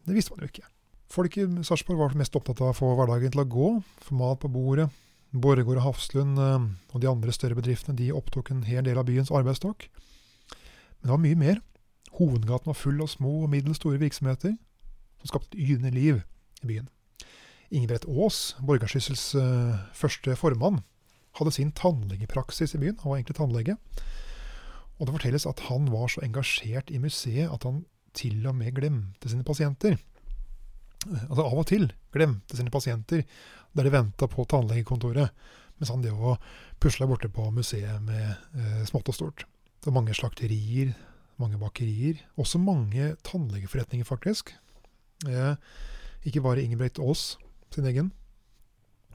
det 0.04 0.16
visste 0.16 0.34
man 0.34 0.42
jo 0.42 0.50
ikke. 0.50 0.66
Folk 1.12 1.36
i 1.38 1.44
Sarpsborg 1.62 2.00
var 2.00 2.16
mest 2.18 2.34
opptatt 2.34 2.62
av 2.64 2.72
å 2.72 2.76
få 2.76 2.88
hverdagen 2.98 3.34
til 3.34 3.44
å 3.44 3.46
gå, 3.48 3.68
få 4.02 4.16
mat 4.18 4.40
på 4.42 4.50
bordet. 4.50 4.88
Borregaard 5.34 5.80
og 5.80 5.84
Hafslund 5.84 6.38
og 6.38 6.96
de 7.02 7.08
andre 7.10 7.32
større 7.34 7.56
bedriftene 7.58 7.96
de 7.98 8.12
opptok 8.14 8.52
en 8.52 8.64
hel 8.66 8.84
del 8.86 8.98
av 8.98 9.06
byens 9.08 9.32
arbeidsstokk. 9.34 9.86
Men 11.04 11.06
det 11.06 11.12
var 11.12 11.22
mye 11.22 11.38
mer. 11.38 11.62
Hovedgaten 12.18 12.70
var 12.70 12.78
full 12.78 13.02
av 13.02 13.10
små 13.10 13.42
og 13.44 13.50
middels 13.50 13.80
store 13.80 13.98
virksomheter 13.98 14.54
som 15.20 15.30
skapte 15.30 15.56
et 15.56 15.64
yrende 15.66 15.90
liv 15.94 16.20
i 16.62 16.66
byen. 16.70 16.88
Ingebrett 17.70 18.06
Aas, 18.08 18.54
Borgarsyssels 18.60 19.32
uh, 19.38 19.76
første 19.96 20.36
formann, 20.38 20.82
hadde 21.38 21.54
sin 21.54 21.72
tannlegepraksis 21.74 22.76
i 22.76 22.80
byen. 22.82 22.98
Han 23.02 23.10
var 23.10 23.18
egentlig 23.18 23.38
tannlege. 23.38 23.76
Og 24.98 25.06
det 25.06 25.14
fortelles 25.16 25.46
at 25.50 25.64
han 25.68 25.88
var 25.90 26.10
så 26.12 26.22
engasjert 26.22 26.92
i 26.94 27.00
museet 27.02 27.50
at 27.50 27.66
han 27.66 27.82
til 28.14 28.44
og 28.46 28.54
med 28.54 28.76
glemte 28.76 29.30
sine 29.30 29.46
pasienter. 29.46 29.96
Altså 31.26 31.42
av 31.42 31.58
og 31.58 31.66
til 31.68 31.88
glemte 32.14 32.56
sine 32.56 32.72
pasienter 32.72 33.24
der 33.74 33.86
de 33.86 33.92
venta 33.92 34.28
på 34.30 34.46
tannlegekontoret, 34.48 35.34
mens 35.80 35.90
han 35.90 36.04
drev 36.04 36.20
og 36.30 36.46
pusla 36.80 37.08
borte 37.10 37.28
på 37.32 37.48
museet 37.50 37.98
med 38.06 38.30
uh, 38.54 38.84
smått 38.86 39.10
og 39.10 39.18
stort. 39.18 39.48
Det 39.82 39.90
var 39.90 39.98
mange 39.98 40.14
slakterier, 40.16 40.94
mange 41.42 41.58
bakerier. 41.58 42.22
Også 42.40 42.60
mange 42.62 43.10
tannlegeforretninger, 43.26 44.06
faktisk. 44.08 44.54
Eh, 45.28 45.56
ikke 46.24 46.40
bare 46.40 46.62
Ingebrigt 46.62 46.98
Aas 46.98 47.34
sin 47.74 47.88
egen. 47.90 48.12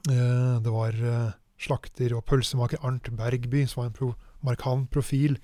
Eh, 0.08 0.56
det 0.64 0.72
var 0.72 0.96
eh, 0.96 1.32
slakter 1.60 2.14
og 2.16 2.24
pølsemaker 2.28 2.82
Arnt 2.86 3.10
Bergby, 3.16 3.66
som 3.68 3.82
var 3.82 3.90
en 3.90 3.96
pro 3.96 4.12
markant 4.46 4.90
profil. 4.92 5.36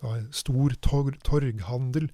Det 0.00 0.06
var 0.06 0.22
stor 0.32 0.76
torg 0.84 1.18
torghandel. 1.26 2.08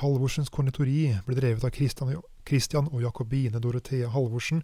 Halvorsens 0.00 0.52
konditori 0.52 1.10
ble 1.26 1.36
drevet 1.36 1.64
av 1.64 1.74
Christian 1.74 2.88
og 2.90 3.00
Jakobine 3.04 3.60
Dorothea 3.60 4.10
Halvorsen. 4.12 4.62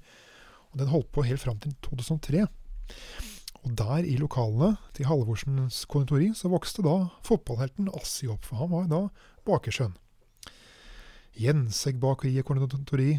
Og 0.72 0.80
den 0.80 0.92
holdt 0.92 1.12
på 1.12 1.24
helt 1.24 1.42
fram 1.42 1.60
til 1.60 1.76
2003. 1.84 2.44
Og 3.66 3.72
der 3.76 4.06
i 4.06 4.16
lokalene 4.20 4.76
til 4.94 5.08
Halvorsens 5.08 5.84
konditori 5.90 6.30
så 6.36 6.50
vokste 6.52 6.84
da 6.86 7.08
fotballhelten 7.26 7.90
Assi 7.98 8.28
opp, 8.30 8.44
for 8.46 8.60
han 8.60 8.70
var 8.70 8.90
da 8.92 9.00
bakersønn. 9.48 9.96
Jenseg 11.36 11.98
bakeri 12.00 12.36
og 12.40 12.46
konditori. 12.48 13.16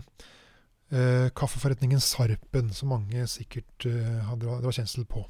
Eh, 0.87 1.27
kaffeforretningen 1.35 1.99
Sarpen, 1.99 2.69
som 2.71 2.93
mange 2.93 3.25
sikkert 3.27 3.85
eh, 3.89 4.21
hadde, 4.23 4.47
hadde 4.47 4.71
kjensel 4.71 5.03
på. 5.09 5.25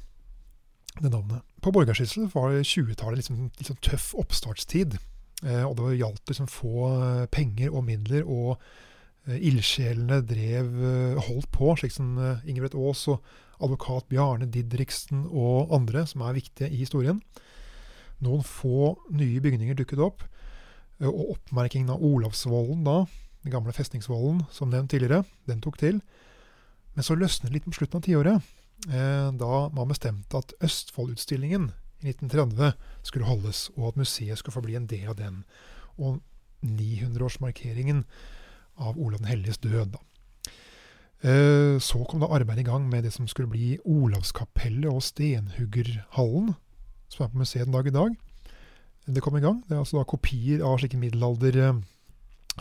Det 0.98 1.10
navnet. 1.10 1.42
På 1.62 1.72
Borgarsyssel 1.74 2.28
var 2.30 2.54
20-tallet 2.62 3.18
liksom, 3.18 3.48
liksom 3.58 3.80
tøff 3.82 4.12
oppstartstid. 4.18 4.94
Eh, 5.42 5.64
og 5.66 5.74
det 5.80 5.98
gjaldt 5.98 6.30
liksom 6.30 6.46
få 6.50 6.92
penger 7.34 7.74
og 7.74 7.84
midler, 7.90 8.22
og 8.22 8.54
eh, 9.26 9.38
ildsjelene 9.50 10.20
drev 10.26 10.72
eh, 10.78 11.20
holdt 11.26 11.50
på, 11.54 11.74
slik 11.78 11.94
som 11.94 12.14
eh, 12.22 12.46
Ingebrigt 12.46 12.78
Aas 12.78 13.08
og 13.10 13.22
advokat 13.58 14.06
Bjarne 14.10 14.46
Didriksen 14.46 15.26
og 15.26 15.74
andre 15.74 16.06
som 16.06 16.22
er 16.22 16.38
viktige 16.38 16.70
i 16.70 16.84
historien. 16.84 17.18
Noen 18.22 18.46
få 18.46 18.94
nye 19.10 19.42
bygninger 19.42 19.74
dukket 19.78 20.02
opp, 20.02 20.22
og 20.98 21.34
oppmerkingen 21.36 21.90
av 21.94 22.02
Olavsvollen 22.02 22.80
da, 22.86 23.04
den 23.44 23.52
gamle 23.54 23.72
festningsvollen 23.72 24.42
som 24.52 24.70
nevnt 24.72 24.90
tidligere, 24.90 25.24
den 25.46 25.60
tok 25.64 25.78
til. 25.78 26.00
Men 26.94 27.06
så 27.06 27.14
løsnet 27.14 27.48
det 27.48 27.58
litt 27.58 27.68
på 27.68 27.76
slutten 27.78 28.00
av 28.00 28.06
tiåret, 28.06 28.42
da 28.88 29.52
man 29.74 29.90
bestemte 29.90 30.38
at 30.38 30.54
Østfoldutstillingen 30.62 31.70
i 32.02 32.12
1930 32.12 32.72
skulle 33.06 33.26
holdes, 33.26 33.70
og 33.76 33.88
at 33.92 34.00
museet 34.02 34.38
skulle 34.38 34.54
få 34.54 34.62
bli 34.62 34.76
en 34.78 34.86
del 34.90 35.08
av 35.10 35.16
den. 35.18 35.42
Og 35.98 36.20
900-årsmarkeringen 36.66 38.04
av 38.78 38.98
Olav 38.98 39.18
den 39.18 39.30
helliges 39.30 39.58
død. 39.58 39.94
da. 39.94 40.00
Så 41.82 42.04
kom 42.06 42.22
da 42.22 42.30
arbeidet 42.30 42.62
i 42.62 42.70
gang 42.70 42.88
med 42.90 43.02
det 43.06 43.12
som 43.14 43.26
skulle 43.30 43.50
bli 43.50 43.78
Olavskapellet 43.82 44.90
og 44.90 45.02
Stenhuggerhallen, 45.02 46.54
som 47.10 47.24
er 47.24 47.30
på 47.32 47.42
museet 47.42 47.66
den 47.66 47.74
dag 47.74 47.86
i 47.86 47.94
dag. 47.94 48.14
Det 49.06 49.22
kom 49.22 49.36
i 49.38 49.42
gang. 49.42 49.62
Det 49.66 49.74
er 49.74 49.82
altså 49.82 49.98
da 49.98 50.06
kopier 50.06 50.62
av 50.62 50.78
slike 50.78 50.98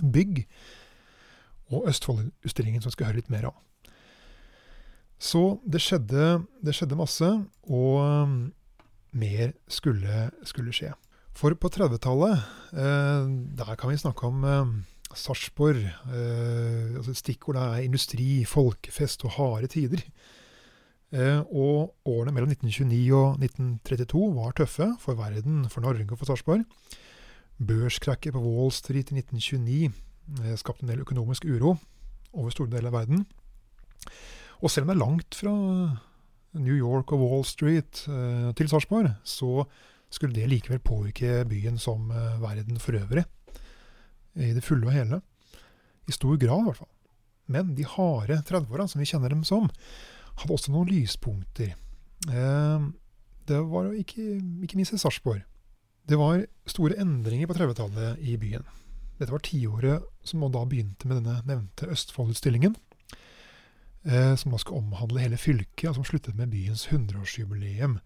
middelalderbygg. 0.01 0.46
Og 1.72 1.88
Østfoldutstillingen 1.89 2.82
som 2.82 2.89
vi 2.89 2.96
skal 2.96 3.10
høre 3.10 3.20
litt 3.20 3.32
mer 3.34 3.50
om. 3.50 3.58
Så 5.20 5.60
det 5.66 5.82
skjedde, 5.82 6.46
det 6.63 6.75
skjedde 6.77 6.96
masse, 6.96 7.27
og 7.68 8.30
mer 9.18 9.54
skulle, 9.68 10.30
skulle 10.46 10.75
skje. 10.75 10.94
For 11.38 11.54
på 11.54 11.70
30-tallet, 11.70 12.46
der 12.72 13.75
kan 13.77 13.89
vi 13.89 13.98
snakke 13.98 14.30
om 14.30 14.46
Sarpsborg 15.16 15.80
eh, 15.86 16.98
altså 16.98 17.13
Stikkordet 17.16 17.62
er 17.62 17.86
industri, 17.86 18.44
folkefest 18.46 19.24
og 19.25 19.32
harde 19.38 19.70
tider. 19.72 20.04
Eh, 21.16 21.39
og 21.48 21.96
årene 22.06 22.34
mellom 22.36 22.51
1929 22.51 23.16
og 23.16 23.38
1932 23.39 24.25
var 24.36 24.51
tøffe 24.58 24.89
for 25.00 25.16
verden, 25.20 25.70
for 25.70 25.82
Norge 25.82 26.12
og 26.12 26.20
for 26.20 26.25
Sarpsborg. 26.25 26.66
Børskrakket 27.58 28.36
på 28.36 28.42
Wall 28.42 28.70
Street 28.72 29.10
i 29.12 29.18
1929 29.18 29.90
eh, 29.90 30.58
skapte 30.60 30.86
en 30.86 30.92
del 30.92 31.02
økonomisk 31.02 31.48
uro 31.50 31.74
over 32.38 32.54
store 32.54 32.70
deler 32.70 32.92
av 32.92 33.00
verden. 33.00 33.24
Og 34.62 34.70
selv 34.70 34.86
om 34.86 34.92
det 34.92 34.98
er 34.98 35.02
langt 35.02 35.38
fra 35.38 35.54
New 36.58 36.76
York 36.78 37.14
og 37.16 37.24
Wall 37.24 37.48
Street 37.50 38.04
eh, 38.12 38.52
til 38.58 38.70
Sarpsborg, 38.70 39.10
så 39.26 39.66
skulle 40.14 40.38
det 40.38 40.50
likevel 40.52 40.84
påvirke 40.86 41.42
byen 41.50 41.82
som 41.82 42.12
eh, 42.14 42.38
verden 42.44 42.78
for 42.82 43.00
øvrig. 43.00 43.26
I 44.38 44.54
det 44.54 44.62
fulle 44.62 44.86
og 44.86 44.94
hele. 44.94 45.22
I 46.08 46.14
stor 46.14 46.38
grad, 46.38 46.62
i 46.62 46.70
hvert 46.70 46.82
fall. 46.84 46.94
Men 47.50 47.74
de 47.74 47.88
harde 47.90 48.38
30-åra, 48.46 48.86
som 48.88 49.02
vi 49.02 49.10
kjenner 49.10 49.34
dem 49.34 49.42
som, 49.48 49.66
hadde 50.38 50.54
også 50.54 50.72
noen 50.72 50.92
lyspunkter. 50.92 51.74
Det 53.48 53.60
var 53.72 53.88
ikke, 53.98 54.26
ikke 54.62 54.78
minst 54.78 54.94
i 54.94 55.00
Sarpsborg. 55.02 55.42
Det 56.08 56.20
var 56.20 56.46
store 56.70 56.98
endringer 57.02 57.50
på 57.50 57.58
30-tallet 57.58 58.22
i 58.24 58.38
byen. 58.40 58.64
Dette 59.18 59.34
var 59.34 59.44
tiåret 59.44 60.06
som 60.28 60.46
da 60.54 60.64
begynte 60.66 61.10
med 61.10 61.20
denne 61.20 61.42
nevnte 61.48 61.90
Østfoldutstillingen. 61.92 62.78
Eh, 64.08 64.36
som 64.40 64.54
da 64.54 64.62
skulle 64.62 64.86
omhandle 64.86 65.24
hele 65.26 65.40
fylket, 65.42 65.90
og 65.90 65.98
som 65.98 66.08
sluttet 66.08 66.38
med 66.38 66.54
byens 66.54 66.86
100-årsjubileum. 66.88 67.98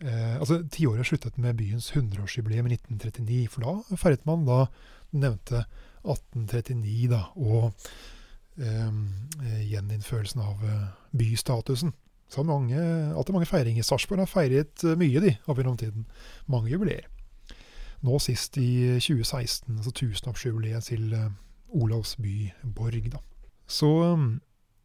Eh, 0.00 0.34
altså 0.38 0.62
Tiåret 0.72 1.10
sluttet 1.10 1.36
med 1.38 1.58
byens 1.60 1.90
100-årsjubileum 1.92 2.70
i 2.70 2.78
1939, 2.78 3.48
for 3.52 3.66
da 3.66 3.98
feiret 4.00 4.24
man 4.28 4.46
da 4.48 4.64
nevnte 5.12 5.66
1839, 6.04 7.10
da, 7.12 7.26
og 7.36 7.74
Ehm, 8.56 9.08
eh, 9.42 9.62
gjeninnførelsen 9.70 10.40
av 10.40 10.64
eh, 10.64 10.86
bystatusen. 11.10 11.92
Så 12.28 12.42
mange, 12.42 12.78
alltid 13.14 13.34
mange 13.34 13.50
feiringer. 13.50 13.82
Sarpsborg 13.82 14.22
har 14.22 14.30
feiret 14.30 14.84
eh, 14.86 14.94
mye 14.98 15.22
de, 15.22 15.34
opp 15.46 15.58
gjennom 15.58 15.78
tiden. 15.78 16.06
Mange 16.46 16.70
jubileer. 16.70 17.08
Nå 18.04 18.18
sist 18.20 18.58
i 18.60 18.98
2016, 19.00 19.70
altså 19.78 19.92
tusenårsjubileet 19.96 20.90
til 20.90 21.14
uh, 21.16 21.30
Olavs 21.72 22.16
by 22.20 22.50
Borg. 22.76 23.08
Da. 23.14 23.22
Så 23.66 23.88
um, 24.12 24.26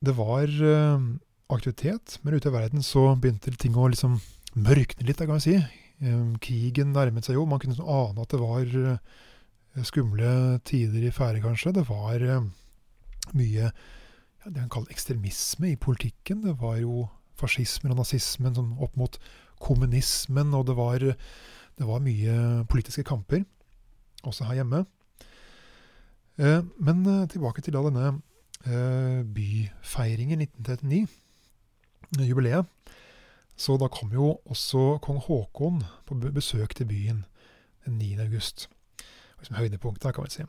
det 0.05 0.15
var 0.17 0.47
uh, 0.47 1.09
aktivitet, 1.51 2.19
men 2.23 2.37
ute 2.37 2.49
i 2.49 2.55
verden 2.55 2.85
så 2.85 3.09
begynte 3.19 3.51
ting 3.59 3.75
å 3.75 3.89
liksom 3.91 4.19
mørkne 4.55 5.07
litt, 5.07 5.19
kan 5.19 5.41
vi 5.41 5.45
si. 5.49 5.57
Um, 5.99 6.37
krigen 6.39 6.93
nærmet 6.95 7.27
seg 7.27 7.35
jo. 7.35 7.43
Man 7.49 7.59
kunne 7.59 7.75
sånn 7.75 7.91
ane 7.91 8.23
at 8.23 8.31
det 8.31 8.39
var 8.39 9.83
skumle 9.85 10.31
tider 10.67 11.03
i 11.05 11.13
ferde, 11.13 11.43
kanskje. 11.43 11.75
Det 11.75 11.85
var 11.91 12.23
mye 13.35 13.69
ja, 13.69 14.47
det 14.47 14.63
han 14.63 14.71
kaller 14.71 14.93
ekstremisme 14.93 15.73
i 15.73 15.79
politikken. 15.79 16.43
Det 16.45 16.55
var 16.61 16.79
jo 16.79 17.07
fascismen 17.39 17.93
og 17.93 18.01
nazismen 18.01 18.55
sånn 18.55 18.75
opp 18.83 18.95
mot 18.99 19.19
kommunismen, 19.63 20.53
og 20.55 20.67
det 20.69 20.75
var, 20.79 21.05
det 21.79 21.87
var 21.87 22.01
mye 22.03 22.65
politiske 22.67 23.05
kamper, 23.07 23.45
også 24.27 24.49
her 24.49 24.59
hjemme. 24.59 24.83
Eh, 26.39 26.63
men 26.77 27.05
eh, 27.07 27.27
tilbake 27.31 27.63
til 27.63 27.75
da 27.75 27.83
denne 27.85 28.09
eh, 28.67 29.23
byfeiringen 29.23 30.43
1939, 30.43 31.07
jubileet. 32.27 32.67
Så 33.59 33.77
da 33.79 33.87
kom 33.91 34.11
jo 34.15 34.37
også 34.45 34.99
kong 35.03 35.19
Haakon 35.23 35.81
på 36.07 36.15
besøk 36.35 36.75
til 36.75 36.87
byen 36.87 37.23
den 37.85 37.97
9. 37.97 38.19
august. 38.23 38.69
Som 39.41 39.55
høydepunkt 39.55 40.03
der, 40.03 40.11
kan 40.11 40.23
vi 40.23 40.31
si. 40.31 40.43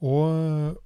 Og 0.00 0.76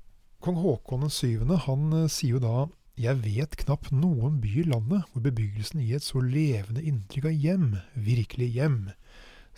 Kong 0.43 0.57
Haakon 0.59 1.11
7. 1.11 1.47
han 1.67 2.09
sier 2.09 2.39
jo 2.39 2.43
da 2.43 2.67
jeg 2.99 3.23
vet 3.25 3.55
knapt 3.57 3.93
noen 3.95 4.41
by 4.43 4.51
i 4.61 4.67
landet 4.69 5.07
hvor 5.11 5.23
bebyggelsen 5.25 5.81
gir 5.81 5.97
et 5.97 6.05
så 6.05 6.21
levende 6.21 6.83
inntrykk 6.83 7.31
av 7.31 7.39
hjem, 7.45 7.69
virkelig 7.95 8.49
hjem, 8.53 8.77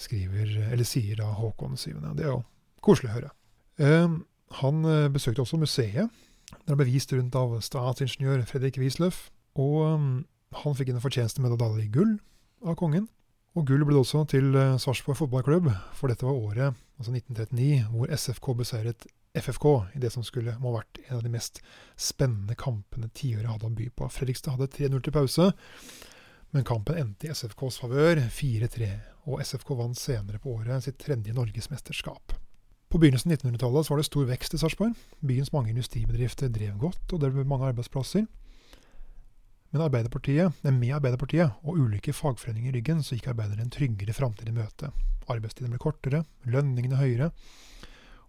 skriver, 0.01 0.51
eller 0.73 0.87
sier 0.89 1.19
da 1.21 1.31
Håkon 1.39 1.79
7. 1.79 1.93
Det 2.17 2.27
er 2.27 2.33
jo 2.33 2.43
koselig 2.85 3.11
å 3.11 3.17
høre. 3.17 3.33
Eh, 3.79 4.15
han 4.61 4.85
eh, 4.91 5.09
besøkte 5.13 5.45
også 5.45 5.61
museet. 5.61 6.13
Der 6.69 6.79
ble 6.79 6.87
vist 6.89 7.13
rundt 7.15 7.35
av 7.39 7.57
statsingeniør 7.65 8.45
Fredrik 8.49 8.79
Wisløff. 8.83 9.29
Og 9.59 9.81
um, 9.87 10.07
han 10.63 10.77
fikk 10.79 10.93
en 10.93 11.03
fortjenestemedalje 11.03 11.87
i 11.87 11.91
gull 11.95 12.17
av 12.65 12.79
kongen. 12.79 13.09
Og 13.55 13.67
gull 13.69 13.85
ble 13.87 13.95
det 13.95 14.03
også 14.03 14.25
til 14.31 14.51
uh, 14.57 14.79
Sarpsborg 14.83 15.19
fotballklubb, 15.21 15.69
for 15.95 16.11
dette 16.11 16.27
var 16.27 16.35
året, 16.35 16.81
altså 16.99 17.15
1939, 17.15 17.85
hvor 17.93 18.11
SFK 18.11 18.49
beseiret 18.59 19.07
FFK 19.35 19.67
i 19.95 20.03
det 20.03 20.11
som 20.15 20.27
skulle 20.27 20.55
må 20.63 20.73
ha 20.73 20.81
vært 20.81 21.01
en 21.09 21.19
av 21.19 21.23
de 21.25 21.31
mest 21.31 21.61
spennende 21.99 22.55
kampene 22.59 23.11
tiåret 23.15 23.51
hadde 23.51 23.71
å 23.71 23.75
by 23.75 23.89
på. 23.95 24.11
Fredrikstad 24.11 24.57
hadde 24.57 24.71
3-0 24.75 25.07
til 25.07 25.15
pause, 25.15 25.49
men 26.55 26.67
kampen 26.67 26.99
endte 26.99 27.27
i 27.29 27.35
SFKs 27.35 27.81
favør, 27.83 28.23
4-3. 28.31 28.91
Og 29.25 29.41
SFK 29.41 29.75
vant 29.79 29.99
senere 29.99 30.41
på 30.43 30.53
året 30.59 30.85
sitt 30.85 30.99
tredje 31.01 31.33
norgesmesterskap. 31.37 32.35
På 32.93 33.01
begynnelsen 33.03 33.33
av 33.33 33.39
1900-tallet 33.41 33.91
var 33.91 33.99
det 33.99 34.07
stor 34.07 34.27
vekst 34.29 34.55
i 34.55 34.59
Sarpsborg. 34.61 34.93
Byens 35.25 35.51
mange 35.55 35.73
industribedrifter 35.73 36.53
drev 36.53 36.77
godt, 36.79 37.05
og 37.11 37.23
det 37.23 37.33
ble 37.35 37.47
mange 37.49 37.73
arbeidsplasser. 37.73 38.29
Men 39.75 39.83
Arbeiderpartiet, 39.83 40.61
med 40.63 40.93
Arbeiderpartiet 40.95 41.57
og 41.67 41.81
ulike 41.81 42.13
fagforeninger 42.15 42.71
i 42.71 42.77
ryggen, 42.77 43.01
så 43.03 43.17
gikk 43.17 43.33
arbeiderne 43.33 43.65
en 43.67 43.73
tryggere 43.75 44.15
framtid 44.15 44.47
i 44.47 44.55
møte. 44.55 44.93
Arbeidstiden 45.27 45.73
ble 45.73 45.81
kortere, 45.83 46.21
lønningene 46.47 47.01
høyere, 47.01 47.33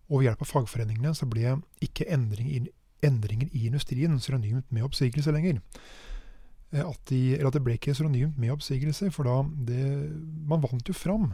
og 0.09 0.17
ved 0.17 0.29
hjelp 0.29 0.41
av 0.41 0.49
fagforeningene 0.49 1.13
så 1.17 1.27
ble 1.29 1.59
ikke 1.85 2.07
endringer, 2.13 2.71
endringer 3.05 3.53
i 3.53 3.67
industrien 3.69 4.17
synonymt 4.17 4.73
med 4.73 4.87
oppsigelse 4.87 5.33
lenger. 5.35 5.61
Eh, 6.75 6.83
at, 6.83 7.01
de, 7.09 7.21
at 7.39 7.55
det 7.55 7.63
ble 7.63 7.77
ikke 7.79 7.95
synonymt 7.95 8.39
med 8.41 8.53
oppsigelse, 8.55 9.09
for 9.15 9.27
da 9.27 9.41
det, 9.69 9.81
Man 10.47 10.63
vant 10.63 10.87
jo 10.87 10.95
fram. 10.95 11.31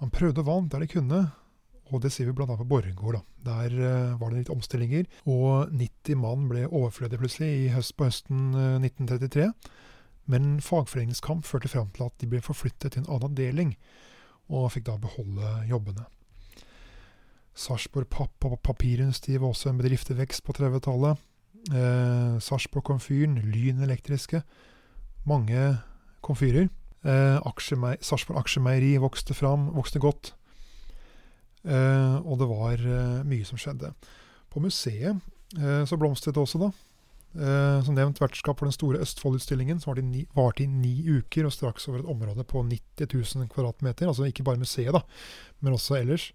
Man 0.00 0.12
prøvde 0.12 0.42
og 0.42 0.48
vant 0.50 0.72
der 0.72 0.82
de 0.84 0.90
kunne. 0.90 1.26
Og 1.94 2.02
det 2.02 2.10
ser 2.10 2.26
vi 2.26 2.34
bl.a. 2.34 2.48
på 2.50 2.66
Borregaard. 2.66 3.22
Der 3.46 3.70
uh, 3.70 4.20
var 4.20 4.32
det 4.32 4.40
litt 4.40 4.50
omstillinger. 4.50 5.06
Og 5.30 5.70
90 5.70 6.18
mann 6.18 6.48
ble 6.50 6.64
overflødige 6.66 7.20
plutselig 7.22 7.50
i 7.60 7.68
høst, 7.70 7.94
på 7.94 8.08
høsten 8.08 8.48
uh, 8.56 8.74
eh, 8.74 8.88
1933. 8.88 9.52
Men 10.26 10.56
fagforeningskamp 10.58 11.46
førte 11.46 11.70
fram 11.70 11.92
til 11.94 12.08
at 12.08 12.18
de 12.18 12.26
ble 12.26 12.42
forflyttet 12.42 12.92
til 12.96 13.04
en 13.04 13.12
annen 13.14 13.30
avdeling, 13.30 13.76
og 14.50 14.72
fikk 14.74 14.88
da 14.88 14.96
beholde 14.98 15.52
jobbene. 15.70 16.08
Sarpsborg 17.56 18.10
Papp 18.10 18.48
og 18.50 18.58
Papirindustri 18.66 19.38
var 19.38 19.54
også 19.54 19.70
en 19.70 19.78
bedrift 19.78 20.10
i 20.10 20.18
vekst 20.18 20.42
på 20.44 20.56
30-tallet. 20.58 21.22
Eh, 21.72 22.38
Sarpsborg 22.38 22.84
Komfyren, 22.86 23.38
Lyn 23.50 23.82
Elektriske. 23.82 24.42
Mange 25.26 25.78
komfyrer. 26.22 26.68
Eh, 27.04 27.52
Sarpsborg 28.00 28.38
Aksjemeieri 28.38 28.96
vokste 29.02 29.34
fram, 29.34 29.70
vokste 29.74 29.98
godt. 29.98 30.34
Eh, 31.66 32.16
og 32.22 32.38
det 32.38 32.48
var 32.50 32.78
eh, 32.78 33.22
mye 33.26 33.46
som 33.46 33.58
skjedde. 33.58 33.92
På 34.52 34.62
museet 34.62 35.16
eh, 35.58 35.82
så 35.84 35.98
blomstret 35.98 36.36
det 36.36 36.42
også, 36.42 36.62
da. 36.62 36.70
Eh, 37.36 37.82
som 37.84 37.96
nevnt 37.98 38.20
vertskap 38.22 38.60
for 38.60 38.68
den 38.68 38.72
store 38.72 39.02
Østfoldutstillingen, 39.04 39.80
som 39.82 39.92
varte 40.36 40.62
i 40.62 40.70
ni 40.70 40.94
uker 41.18 41.44
og 41.48 41.52
straks 41.52 41.88
over 41.90 42.00
et 42.00 42.08
område 42.08 42.46
på 42.48 42.62
90 42.62 43.10
000 43.12 43.50
kvadratmeter. 43.52 44.06
Altså 44.06 44.24
ikke 44.24 44.46
bare 44.46 44.62
museet, 44.62 44.94
da, 44.94 45.02
men 45.60 45.74
også 45.74 45.98
ellers. 45.98 46.30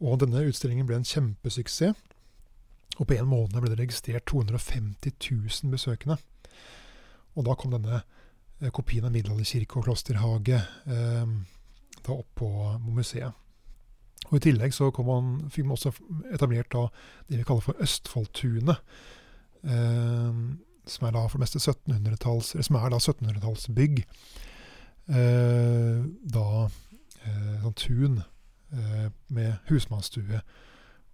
Og 0.00 0.18
denne 0.22 0.46
utstillingen 0.48 0.86
ble 0.88 0.98
en 0.98 1.06
kjempesuksess. 1.06 1.94
Og 2.98 3.06
på 3.06 3.14
en 3.14 3.28
måned 3.30 3.58
ble 3.62 3.70
det 3.72 3.80
registrert 3.80 4.26
250 4.26 5.12
000 5.30 5.72
besøkende. 5.72 6.18
Og 7.38 7.46
da 7.46 7.54
kom 7.54 7.72
denne 7.74 8.00
eh, 8.00 8.70
kopien 8.74 9.06
av 9.06 9.14
middelalderkirke 9.14 9.78
og 9.78 9.86
klosterhage 9.86 10.58
eh, 10.90 11.34
da 12.02 12.16
opp 12.16 12.30
på 12.38 12.48
museet. 12.88 13.44
Og 14.28 14.36
I 14.36 14.42
tillegg 14.44 14.74
så 14.74 14.90
man, 15.06 15.36
fikk 15.52 15.68
man 15.68 15.76
også 15.78 15.92
etablert 16.34 16.72
da 16.74 16.88
det 17.28 17.38
vi 17.38 17.46
kaller 17.46 17.64
for 17.64 17.78
Østfoldtunet. 17.84 18.82
Eh, 19.62 20.42
som 20.88 21.04
er 21.04 21.12
da 21.12 21.26
for 21.28 21.36
det 21.36 21.44
meste 21.44 21.60
1700-talls, 21.60 22.54
som 22.64 22.76
er 22.80 22.90
da 22.90 22.98
1700-tallsbygg. 22.98 24.02
Eh, 25.08 26.02
da 26.34 26.48
eh, 26.64 27.54
sånn 27.62 27.78
tun 27.78 28.20
Eh, 28.72 29.10
med 29.26 29.54
husmannsstue 29.66 30.40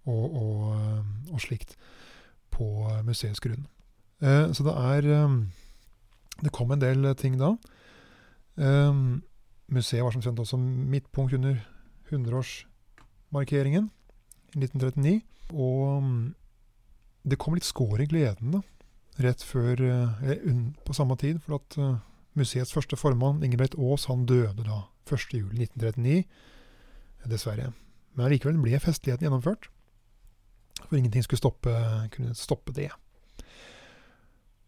og, 0.05 0.35
og, 0.35 0.75
eh, 0.75 1.33
og, 1.33 1.41
slikt 1.41 1.75
på 2.53 2.65
museets 3.05 3.41
grunn. 3.43 3.67
Eh, 4.21 4.51
så 4.53 4.63
det 4.63 4.75
er 4.75 5.31
Det 6.43 6.51
kom 6.51 6.71
en 6.71 6.81
del 6.81 7.15
ting 7.15 7.39
da. 7.39 7.55
Museet 9.67 10.03
var 10.03 10.11
som 10.11 10.21
kjent 10.21 10.39
også 10.39 10.57
midtpunkt 10.57 11.33
under 11.33 11.55
100-årsmarkeringen 12.11 13.89
i 14.55 14.59
1939. 14.59 15.21
Og 15.53 16.03
mm, 16.03 16.35
det 17.23 17.37
kom 17.39 17.55
litt 17.55 17.63
skår 17.63 18.01
i 18.01 18.05
gleden 18.11 18.51
da, 18.51 18.61
rett 19.23 19.43
før, 19.43 19.79
Eller 20.21 20.73
på 20.85 20.93
samme 20.93 21.15
tid. 21.15 21.39
For 21.39 21.55
at 21.55 21.79
museets 22.35 22.73
første 22.73 22.97
formann, 22.97 23.43
Ingebrigt 23.43 23.79
Aas, 23.79 24.05
han 24.05 24.25
døde 24.25 24.63
da 24.67 24.83
1.7.1939 25.07 26.25
dessverre. 27.29 27.71
Men 28.15 28.27
allikevel 28.27 28.59
ble 28.61 28.79
festligheten 28.79 29.27
gjennomført. 29.27 29.69
For 30.83 30.97
ingenting 30.97 31.23
skulle 31.25 31.41
stoppe, 31.41 31.73
kunne 32.13 32.35
stoppe 32.37 32.73
det. 32.75 32.91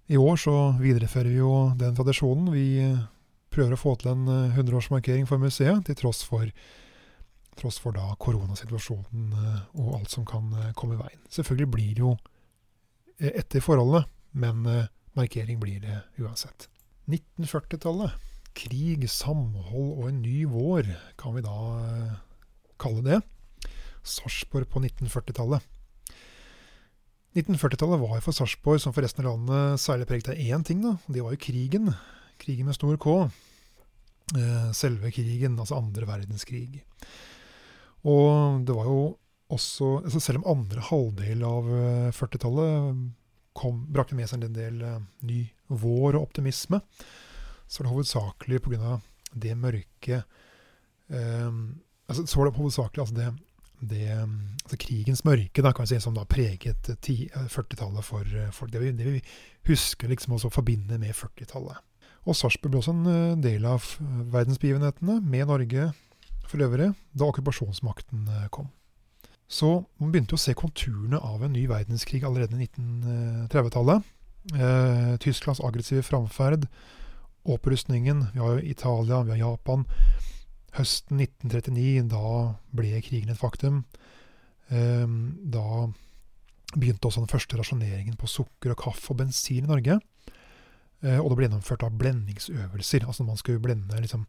I 0.08 0.17
år 0.17 0.39
så 0.39 0.56
viderefører 0.80 1.30
vi 1.30 1.39
jo 1.41 1.54
den 1.78 1.96
tradisjonen. 1.98 2.52
Vi 2.54 2.96
prøver 3.52 3.76
å 3.76 3.80
få 3.82 3.96
til 4.00 4.13
en 4.13 4.54
100-årsmarkering 4.56 5.28
for 5.28 5.41
museet, 5.41 5.84
til 5.88 5.98
tross 6.00 6.22
for, 6.24 6.48
tross 7.60 7.80
for 7.84 7.98
da 7.98 8.13
koronasituasjonen 8.22 9.36
og 9.76 9.91
alt 9.98 10.13
som 10.13 10.26
kan 10.28 10.54
komme 10.80 10.96
i 10.96 11.02
veien. 11.02 11.22
Selvfølgelig 11.34 11.72
blir 11.76 11.91
det 11.98 12.06
jo 12.06 12.15
etter 13.17 13.63
forholdene, 13.65 14.06
men 14.38 14.63
markering 15.17 15.60
blir 15.60 15.82
det 15.84 16.00
uansett. 16.22 16.70
1940-tallet. 17.12 18.15
Krig, 18.58 19.04
samhold 19.12 20.00
og 20.00 20.06
en 20.10 20.22
ny 20.24 20.46
vår, 20.50 20.88
kan 21.20 21.36
vi 21.36 21.43
da 21.46 21.58
kalle 22.82 23.04
det. 23.06 23.20
Sarpsborg 24.08 24.70
på 24.72 24.82
1940-tallet. 24.86 25.65
1940-tallet 27.38 28.02
var 28.02 28.21
for 28.26 28.34
Sarpsborg, 28.34 28.82
som 28.82 28.93
for 28.95 29.06
resten 29.06 29.26
av 29.26 29.36
landet, 29.36 29.82
særlig 29.82 30.08
preget 30.10 30.32
av 30.34 30.39
én 30.41 30.63
ting. 30.65 30.82
da, 30.82 30.97
Det 31.08 31.21
var 31.21 31.36
jo 31.36 31.43
krigen. 31.43 31.93
Krigen 32.41 32.65
med 32.65 32.76
stor 32.76 32.97
K. 32.97 33.30
Eh, 34.36 34.71
selve 34.73 35.12
krigen, 35.12 35.60
altså 35.60 35.78
andre 35.78 36.08
verdenskrig. 36.10 36.82
Og 38.04 38.65
det 38.65 38.76
var 38.76 38.89
jo 38.89 39.17
også 39.47 40.04
altså 40.04 40.19
Selv 40.19 40.41
om 40.41 40.58
andre 40.58 40.82
halvdel 40.84 41.43
av 41.47 41.69
40-tallet 42.12 42.89
eh, 43.63 43.78
brakte 43.93 44.15
med 44.15 44.28
seg 44.28 44.43
en 44.43 44.54
del 44.54 44.82
uh, 44.84 45.00
ny 45.23 45.47
vår 45.67 46.17
og 46.17 46.28
optimisme, 46.28 46.82
så 47.67 47.80
var 47.80 47.88
det 47.88 47.93
hovedsakelig 47.93 48.60
pga. 48.63 49.00
det 49.34 49.56
mørke 49.58 50.23
eh, 51.10 51.52
altså, 52.08 52.26
Så 52.26 52.38
var 52.38 52.45
det 52.45 52.58
hovedsakelig 52.58 53.02
altså 53.02 53.15
det 53.15 53.32
det, 53.80 54.08
altså 54.63 54.78
krigens 54.82 55.24
mørke 55.28 55.62
da, 55.62 55.74
kan 55.76 55.86
vi 55.86 55.94
si, 55.94 56.00
som 56.02 56.16
da 56.18 56.24
preget 56.30 56.90
40-tallet 56.98 58.06
for 58.06 58.38
folk. 58.56 58.72
Det 58.74 58.82
vi, 58.82 58.94
det 58.98 59.12
vi 59.18 59.22
husker 59.70 60.10
liksom 60.10 60.38
også 60.38 60.52
forbinder 60.54 60.98
med 61.02 61.16
40-tallet. 61.16 61.84
Og 62.28 62.36
Sarpsborg 62.36 62.74
ble 62.74 62.82
også 62.82 62.96
en 62.96 63.12
eh, 63.12 63.38
del 63.44 63.68
av 63.68 63.86
verdensbegivenhetene, 64.34 65.22
med 65.24 65.48
Norge 65.48 65.92
for 66.48 66.63
øvrig, 66.63 66.92
da 67.16 67.30
okkupasjonsmakten 67.30 68.28
eh, 68.28 68.50
kom. 68.52 68.68
Så 69.48 69.70
man 70.02 70.12
begynte 70.12 70.36
å 70.36 70.42
se 70.42 70.56
konturene 70.58 71.22
av 71.24 71.46
en 71.46 71.54
ny 71.56 71.63
verdenskrig 71.72 72.26
allerede 72.28 72.58
i 72.58 72.68
1930-tallet. 72.68 74.13
Eh, 74.56 75.13
Tysklands 75.24 75.63
aggressive 75.63 76.04
framferd, 76.04 76.68
opprustningen, 77.48 78.26
vi 78.34 78.44
har 78.44 78.58
jo 78.58 78.66
Italia, 78.76 79.22
vi 79.24 79.36
har 79.36 79.44
Japan 79.46 79.88
høsten 80.78 81.22
1939, 81.24 82.08
da 82.12 82.58
ble 82.78 83.02
krigen 83.06 83.34
et 83.34 83.40
faktum. 83.40 83.84
Ehm, 84.70 85.38
da 85.44 85.88
begynte 86.76 87.08
også 87.08 87.24
den 87.24 87.32
første 87.32 87.58
rasjoneringen 87.58 88.18
på 88.20 88.30
sukker 88.30 88.74
og 88.74 88.82
kaffe 88.82 89.13
og 89.13 89.22
bensin 89.22 89.66
i 89.66 89.72
Norge. 89.72 90.00
Eh, 91.06 91.20
og 91.22 91.30
det 91.30 91.38
ble 91.38 91.48
gjennomført 91.48 91.86
av 91.86 91.98
blendingsøvelser. 92.00 93.06
Altså 93.08 93.26
man 93.28 93.38
skulle 93.40 93.62
blende 93.63 94.02
liksom, 94.02 94.26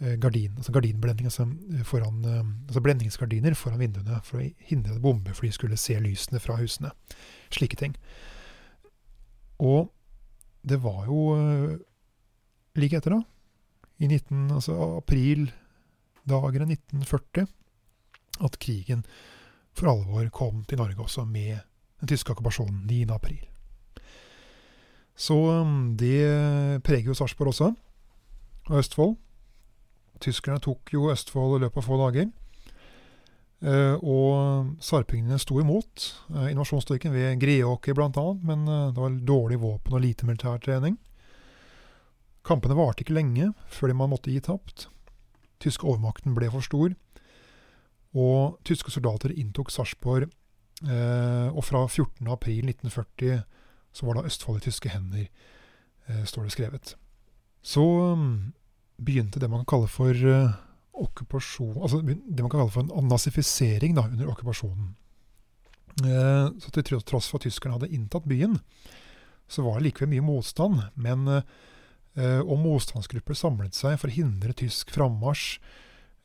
eh, 0.00 0.16
gardin, 0.16 0.56
altså 0.56 0.72
gardinblending, 0.72 1.28
altså, 1.28 1.46
eh, 1.74 1.84
foran, 1.84 2.24
altså 2.66 2.80
blendingsgardiner 2.80 3.54
foran 3.54 3.78
vinduene 3.78 4.20
for 4.24 4.40
å 4.40 4.48
hindre 4.70 4.96
at 4.96 5.02
bombefly 5.02 5.52
skulle 5.52 5.76
se 5.76 5.98
lysene 6.00 6.40
fra 6.40 6.56
husene. 6.56 6.90
Slike 7.50 7.76
ting. 7.76 7.94
Og 9.60 9.90
det 10.66 10.82
var 10.82 11.06
jo 11.06 11.78
like 12.74 12.96
etter, 12.96 13.10
da. 13.10 13.22
I 13.98 14.06
19, 14.06 14.50
altså 14.54 14.98
april 14.98 15.50
dagene 16.28 16.68
1940 16.70 17.48
at 18.44 18.58
krigen 18.62 19.04
for 19.78 19.92
alvor 19.92 20.26
kom 20.34 20.64
til 20.68 20.80
Norge 20.80 21.02
også, 21.02 21.24
med 21.24 21.60
den 22.00 22.10
tyske 22.10 22.34
okkupasjonen 22.34 22.82
9.4. 22.90 23.38
Så 25.18 25.34
um, 25.34 25.96
det 25.98 26.82
preger 26.86 27.10
jo 27.10 27.16
Sarpsborg 27.18 27.52
også, 27.52 27.72
og 28.68 28.78
Østfold. 28.78 29.16
Tyskerne 30.22 30.62
tok 30.62 30.92
jo 30.94 31.10
Østfold 31.12 31.58
i 31.58 31.64
løpet 31.64 31.82
av 31.82 31.86
få 31.86 31.98
dager. 32.04 32.30
Uh, 33.58 33.98
og 34.06 34.76
sarpingene 34.86 35.34
sto 35.42 35.56
imot 35.58 36.04
uh, 36.30 36.46
invasjonsstyrken 36.46 37.10
ved 37.10 37.40
Greåker 37.42 37.96
bl.a., 37.98 38.26
men 38.46 38.68
uh, 38.70 38.92
det 38.94 39.02
var 39.02 39.16
dårlig 39.26 39.58
våpen 39.64 39.96
og 39.98 40.04
lite 40.04 40.28
militær 40.28 40.62
trening. 40.62 40.94
Kampene 42.46 42.78
varte 42.78 43.02
ikke 43.02 43.16
lenge 43.16 43.50
før 43.74 43.96
man 43.98 44.12
måtte 44.14 44.30
gi 44.30 44.38
tapt 44.46 44.86
tyske 45.62 45.86
overmakten 45.86 46.36
ble 46.36 46.50
for 46.52 46.64
stor. 46.64 46.94
Og 48.16 48.58
tyske 48.66 48.92
soldater 48.92 49.34
inntok 49.36 49.70
Sarpsborg, 49.72 50.28
eh, 50.86 51.48
og 51.52 51.64
fra 51.66 51.84
14.4.1940 51.86 53.42
så 53.92 54.06
var 54.06 54.18
da 54.18 54.28
Østfold 54.28 54.62
i 54.62 54.68
tyske 54.68 54.92
hender, 54.92 55.26
eh, 56.08 56.24
står 56.24 56.46
det 56.46 56.54
skrevet. 56.54 56.94
Så 57.62 57.82
um, 57.82 58.54
begynte 58.96 59.40
det 59.40 59.50
man 59.50 59.64
kan 59.64 59.74
kalle 59.74 59.88
for 59.90 60.14
uh, 60.14 60.54
okkupasjon 60.98 61.76
Altså 61.82 61.98
det 62.00 62.38
man 62.38 62.48
kan 62.48 62.60
kalle 62.60 62.70
for 62.70 62.86
en 62.86 63.10
nazifisering 63.10 63.96
da, 63.98 64.06
under 64.06 64.30
okkupasjonen. 64.32 64.94
Eh, 65.98 66.46
så 66.62 66.70
til 66.72 67.02
tross 67.02 67.28
for 67.28 67.38
at 67.38 67.48
tyskerne 67.48 67.76
hadde 67.76 67.90
inntatt 67.92 68.28
byen, 68.30 68.60
så 69.50 69.64
var 69.66 69.78
det 69.78 69.88
likevel 69.88 70.12
mye 70.14 70.26
motstand. 70.26 70.80
Men 70.94 71.26
Eh, 71.28 71.42
og 72.16 72.56
motstandsgrupper 72.58 73.36
samlet 73.38 73.76
seg 73.76 73.94
for 74.00 74.10
å 74.10 74.14
hindre 74.16 74.54
tysk 74.56 74.90
frammarsj. 74.90 75.58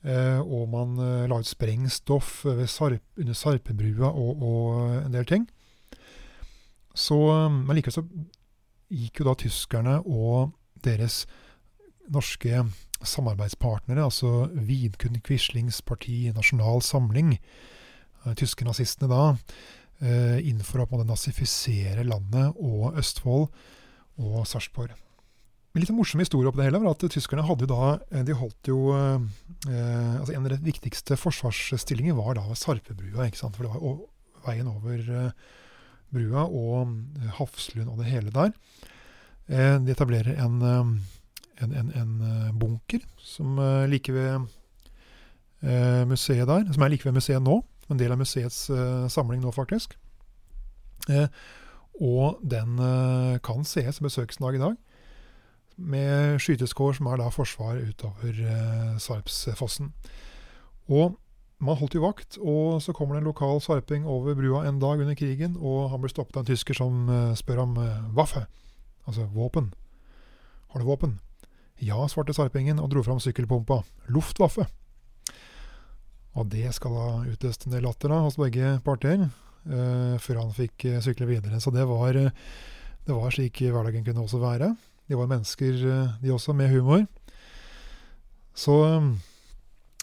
Eh, 0.04 0.40
og 0.42 0.68
man 0.68 0.98
eh, 1.00 1.26
la 1.32 1.38
ut 1.40 1.48
sprengstoff 1.48 2.42
Sarp, 2.68 3.06
under 3.16 3.38
Sarpebrua 3.38 4.10
og, 4.12 4.42
og, 4.44 4.96
en 5.06 5.14
del 5.16 5.28
ting. 5.30 5.46
Så, 6.94 7.18
men 7.50 7.78
likevel 7.78 7.96
så 7.96 8.04
gikk 8.94 9.22
jo 9.22 9.30
da 9.30 9.36
tyskerne 9.40 9.96
og 10.04 10.52
deres 10.84 11.24
norske 12.14 12.66
samarbeidspartnere, 13.04 14.04
altså 14.04 14.50
Vidkun 14.54 15.18
Quislings 15.24 15.80
parti 15.82 16.28
Nasjonal 16.36 16.84
Samling, 16.86 17.38
tyske 18.38 18.68
nazistene 18.68 19.10
da, 19.10 19.24
inn 20.44 20.62
for 20.64 20.84
å 20.84 21.02
nazifisere 21.08 22.06
landet 22.06 22.60
og 22.60 23.00
Østfold 23.00 23.48
og 24.22 24.44
Sarpsborg. 24.48 24.94
Litt 25.74 25.90
morsom 25.90 26.22
historie 26.22 26.52
på 26.54 26.60
det 26.60 26.68
hele 26.68 26.84
var 26.84 26.94
at 26.94 27.04
tyskerne 27.10 27.46
hadde 27.48 27.66
da 27.70 27.96
eh, 28.14 28.22
De 28.28 28.36
holdt 28.38 28.70
jo 28.70 28.92
eh, 28.94 29.24
altså 30.20 30.36
En 30.36 30.46
av 30.46 30.52
de 30.54 30.60
viktigste 30.68 31.18
forsvarsstillingene 31.18 32.18
var 32.18 32.38
da 32.38 32.46
Sarpebrua. 32.58 33.26
ikke 33.26 33.42
sant? 33.42 33.58
For 33.58 33.66
det 33.66 33.74
var 33.74 34.04
veien 34.46 34.70
over 34.70 35.02
eh, 35.02 35.32
brua 36.14 36.46
og 36.46 36.94
eh, 37.18 37.32
Hafslund 37.40 37.90
og 37.90 38.02
det 38.02 38.12
hele 38.12 38.34
der. 38.34 38.54
Eh, 39.50 39.78
de 39.82 39.96
etablerer 39.96 40.38
en, 40.46 40.62
eh, 40.62 41.64
en, 41.66 41.74
en, 41.80 41.92
en 42.04 42.14
bunker 42.60 43.02
som 43.18 43.58
like 43.90 44.14
ved 44.14 44.46
museet 46.10 46.44
der, 46.44 46.66
som 46.76 46.84
er 46.84 46.90
like 46.92 47.08
ved 47.08 47.16
museet 47.16 47.40
nå. 47.40 47.62
En 47.88 48.00
del 48.00 48.12
av 48.12 48.20
museets 48.20 48.66
samling 49.14 49.40
nå, 49.40 49.52
faktisk. 49.56 49.94
og 52.04 52.42
den 52.44 52.82
kan 53.48 53.64
sees 53.64 54.02
og 54.02 54.10
besøkes 54.10 54.42
en 54.42 54.48
dag 54.50 54.58
i 54.58 54.62
dag 54.66 54.76
med 55.78 56.40
skyteskår, 56.44 56.98
som 57.00 57.10
er 57.12 57.20
da 57.22 57.30
forsvar 57.34 57.82
utover 57.82 58.40
eh, 58.40 58.96
Sarpsfossen. 59.02 59.94
Og 60.92 61.18
man 61.64 61.78
holdt 61.80 61.96
jo 61.96 62.04
vakt, 62.04 62.38
og 62.44 62.82
så 62.84 62.92
kommer 62.96 63.16
det 63.16 63.24
en 63.24 63.30
lokal 63.30 63.62
sarping 63.64 64.08
over 64.10 64.36
brua 64.36 64.66
en 64.68 64.82
dag 64.82 65.00
under 65.00 65.16
krigen, 65.16 65.56
og 65.56 65.92
han 65.94 66.02
blir 66.04 66.12
stoppet 66.12 66.36
av 66.36 66.44
en 66.44 66.50
tysker 66.52 66.76
som 66.76 67.08
eh, 67.08 67.36
spør 67.40 67.64
om 67.64 67.78
eh, 67.80 68.10
waffe, 68.18 68.46
altså 69.08 69.30
våpen. 69.32 69.72
Har 70.74 70.84
du 70.84 70.90
våpen? 70.90 71.20
Ja, 71.84 72.02
svarte 72.12 72.36
sarpingen 72.36 72.82
og 72.82 72.90
dro 72.92 73.04
fram 73.06 73.20
sykkelpumpa. 73.24 73.82
Luftwaffe. 74.12 74.68
Og 76.34 76.48
det 76.50 76.72
skal 76.74 76.96
ha 76.98 77.10
utløst 77.30 77.68
en 77.68 77.76
del 77.76 77.86
latter 77.86 78.12
da, 78.12 78.22
hos 78.26 78.40
begge 78.42 78.78
parter, 78.86 79.28
eh, 79.28 80.16
før 80.20 80.42
han 80.42 80.56
fikk 80.56 80.88
uh, 80.90 81.02
sykle 81.06 81.28
videre. 81.30 81.60
Så 81.62 81.72
det 81.74 81.86
var, 81.90 82.18
uh, 82.18 82.32
det 83.06 83.18
var 83.18 83.36
slik 83.36 83.62
hverdagen 83.62 84.06
kunne 84.08 84.26
også 84.26 84.42
være. 84.42 84.74
De 85.08 85.18
var 85.20 85.28
mennesker, 85.28 85.74
eh, 85.74 86.14
de 86.22 86.32
også, 86.32 86.54
med 86.54 86.72
humor. 86.72 87.06
Så 88.54 88.76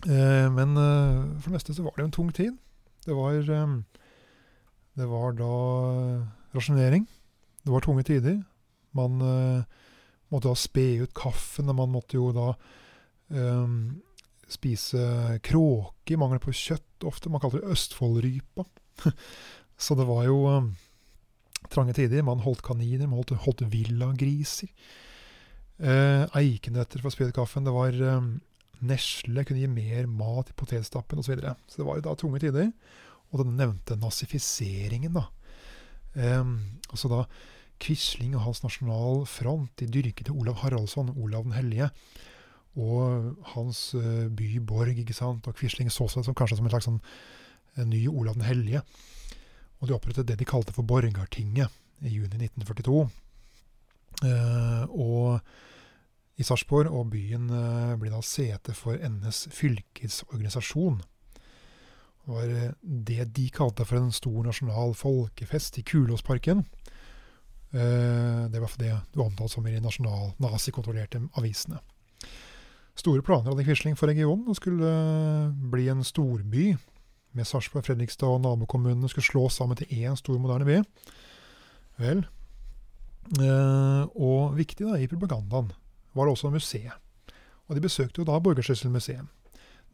eh, 0.07 0.49
Men 0.53 0.77
eh, 0.77 1.41
for 1.41 1.49
det 1.49 1.57
meste 1.57 1.75
så 1.75 1.85
var 1.87 1.95
det 1.97 2.05
jo 2.05 2.11
en 2.11 2.19
tung 2.19 2.33
tid. 2.35 2.59
Det 3.07 3.17
var 3.17 3.33
Det 4.97 5.09
var 5.09 5.33
da 5.33 5.55
rasjonering. 6.55 7.09
Det 7.65 7.73
var 7.73 7.81
tunge 7.81 8.03
tider. 8.03 8.43
Man 8.93 9.19
måtte 10.29 10.49
da 10.49 10.55
spe 10.55 11.03
ut 11.03 11.15
kaffen, 11.15 11.69
og 11.69 11.77
man 11.77 11.91
måtte 11.91 12.17
jo 12.17 12.33
da 12.33 12.53
um, 13.29 14.03
spise 14.49 15.39
kråke 15.43 16.13
i 16.13 16.17
mangel 16.17 16.41
på 16.43 16.53
kjøtt 16.53 17.07
ofte. 17.07 17.31
Man 17.31 17.41
kalte 17.41 17.61
det 17.61 17.71
Østfoldrypa. 17.71 18.65
Så 19.79 19.95
det 19.95 20.07
var 20.07 20.25
jo 20.27 20.43
trange 21.69 21.97
tider. 21.99 22.25
Man 22.27 22.43
holdt 22.45 22.65
kaniner, 22.67 23.07
man 23.07 23.21
holdt, 23.21 23.37
holdt 23.45 23.67
villagriser. 23.73 24.71
Eh, 25.81 26.25
eikenøtter 26.37 27.03
for 27.05 27.15
spydkaffen. 27.15 27.67
Det 27.67 27.75
var 27.75 27.95
eh, 27.97 28.33
nesle, 28.87 29.45
kunne 29.45 29.63
gi 29.63 29.71
mer 29.71 30.09
mat 30.09 30.53
i 30.53 30.57
potetstappen 30.57 31.21
osv. 31.21 31.31
Så, 31.31 31.37
videre. 31.37 31.55
så 31.69 31.83
det 31.83 31.89
var 31.89 32.03
da 32.05 32.17
tunge 32.19 32.43
tider. 32.43 32.73
Og 33.31 33.45
den 33.45 33.57
nevnte 33.61 33.99
nazifiseringen, 34.01 35.17
da. 35.17 35.29
Eh, 36.17 36.45
altså 36.91 37.13
da 37.13 37.25
Quisling 37.81 38.35
og 38.37 38.45
hans 38.45 38.63
Nasjonal 38.65 39.25
Front 39.29 39.73
de 39.81 39.89
dyrket 39.89 40.31
Olav 40.33 40.61
Haraldsson, 40.61 41.15
Olav 41.17 41.47
den 41.47 41.57
hellige, 41.57 41.89
og 42.77 43.37
hans 43.55 43.95
uh, 43.95 44.29
by 44.29 44.61
Borg. 44.67 44.99
ikke 44.99 45.17
sant? 45.17 45.47
Og 45.49 45.57
Quisling 45.57 45.91
så 45.91 46.07
seg 46.09 46.27
som, 46.27 46.37
kanskje 46.37 46.59
som 46.59 46.69
en 46.69 46.75
slags 46.75 46.87
sånn, 46.87 47.01
en 47.81 47.91
ny 47.91 48.05
Olav 48.09 48.37
den 48.39 48.47
hellige. 48.47 48.85
Og 49.81 49.89
de 49.89 49.97
opprettet 49.97 50.29
det 50.29 50.37
de 50.41 50.49
kalte 50.49 50.75
for 50.77 50.85
Borgartinget 50.87 51.73
i 52.05 52.13
juni 52.13 52.37
1942. 52.37 53.05
Eh, 54.29 54.85
og 54.91 55.41
i 56.41 56.45
Sarpsborg, 56.45 56.89
og 56.93 57.11
byen 57.13 57.49
eh, 57.53 57.95
ble 58.01 58.13
da 58.13 58.21
sete 58.25 58.75
for 58.77 59.01
NS 59.01 59.47
fylkesorganisasjon. 59.57 61.01
Det 62.21 62.37
var 62.37 62.53
uh, 62.53 62.67
det 62.81 63.25
de 63.35 63.47
kalte 63.51 63.85
for 63.89 63.97
en 63.97 64.13
stor 64.13 64.45
nasjonal 64.45 64.93
folkefest 64.95 65.81
i 65.81 65.83
Kulåsparken. 65.89 66.67
det 67.73 68.61
var 68.61 68.69
for 68.69 68.83
det 68.83 68.93
du 69.15 69.23
omtalt 69.23 69.53
som 69.53 69.67
i 69.67 69.73
de 69.73 69.81
nasjonal 69.81 70.35
nazikontrollerte 70.43 71.23
avisene. 71.39 71.79
Store 72.99 73.23
planer 73.23 73.51
hadde 73.51 73.65
Quisling 73.65 73.97
for 73.97 74.11
regionen. 74.11 74.45
Det 74.49 74.59
skulle 74.59 74.91
bli 75.73 75.89
en 75.89 76.05
storby 76.05 76.75
med 77.33 77.47
Sarpsborg, 77.47 77.85
Fredrikstad 77.87 78.29
og 78.29 78.43
nabokommunene 78.45 79.09
skulle 79.11 79.27
slås 79.27 79.59
sammen 79.61 79.79
til 79.79 79.91
én 79.95 80.17
stor, 80.19 80.39
moderne 80.39 80.67
by. 80.67 80.81
Vel, 82.01 82.25
eh, 83.39 84.05
og 84.17 84.57
viktig 84.59 84.87
da, 84.87 84.97
i 84.99 85.11
propagandaen 85.11 85.71
var 86.15 86.27
det 86.27 86.35
også 86.35 86.51
museet. 86.51 86.97
Og 87.69 87.77
de 87.77 87.85
besøkte 87.85 88.19
jo 88.19 88.27
da 88.27 88.39
Borgarsyssel 88.43 88.91
museum. 88.91 89.29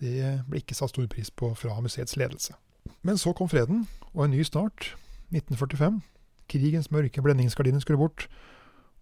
Det 0.00 0.44
ble 0.48 0.60
ikke 0.60 0.76
satt 0.76 0.92
stor 0.92 1.06
pris 1.12 1.30
på 1.30 1.52
fra 1.56 1.76
museets 1.84 2.16
ledelse. 2.16 2.56
Men 3.04 3.18
så 3.18 3.32
kom 3.36 3.48
freden, 3.48 3.86
og 4.14 4.24
en 4.24 4.30
ny 4.36 4.42
start. 4.46 4.94
1945. 5.34 6.00
Krigens 6.48 6.90
mørke 6.90 7.22
blendingsgardiner 7.22 7.82
skulle 7.82 8.00
bort. 8.00 8.28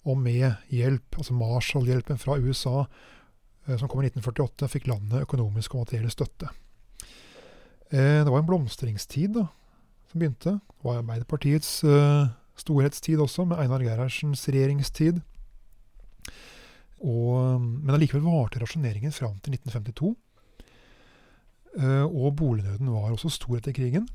Og 0.05 0.18
med 0.18 0.55
hjelp, 0.73 1.16
altså 1.16 1.35
Marshall-hjelpen 1.35 2.18
fra 2.18 2.38
USA, 2.38 2.85
uh, 2.85 3.77
som 3.79 3.88
kom 3.88 4.03
i 4.03 4.11
1948, 4.11 4.68
fikk 4.68 4.88
landet 4.90 5.25
økonomisk 5.25 5.75
og 5.75 5.85
materiell 5.85 6.11
støtte. 6.11 6.51
Uh, 7.92 8.23
det 8.25 8.31
var 8.31 8.40
en 8.40 8.49
blomstringstid 8.49 9.37
da, 9.37 9.49
som 10.11 10.23
begynte. 10.23 10.59
Det 10.61 10.87
var 10.87 11.03
Arbeiderpartiets 11.03 11.81
storhetstid 12.55 13.18
også, 13.18 13.44
med 13.51 13.59
Einar 13.59 13.83
Gerhardsens 13.83 14.44
regjeringstid. 14.49 15.20
Og, 17.05 17.61
men 17.61 17.94
allikevel 17.97 18.25
varte 18.25 18.61
rasjoneringen 18.62 19.12
fram 19.12 19.37
til 19.44 19.57
1952. 19.59 20.14
Uh, 21.75 22.07
og 22.07 22.37
bolignøden 22.38 22.92
var 22.94 23.11
også 23.11 23.33
stor 23.35 23.59
etter 23.59 23.75
krigen. 23.75 24.07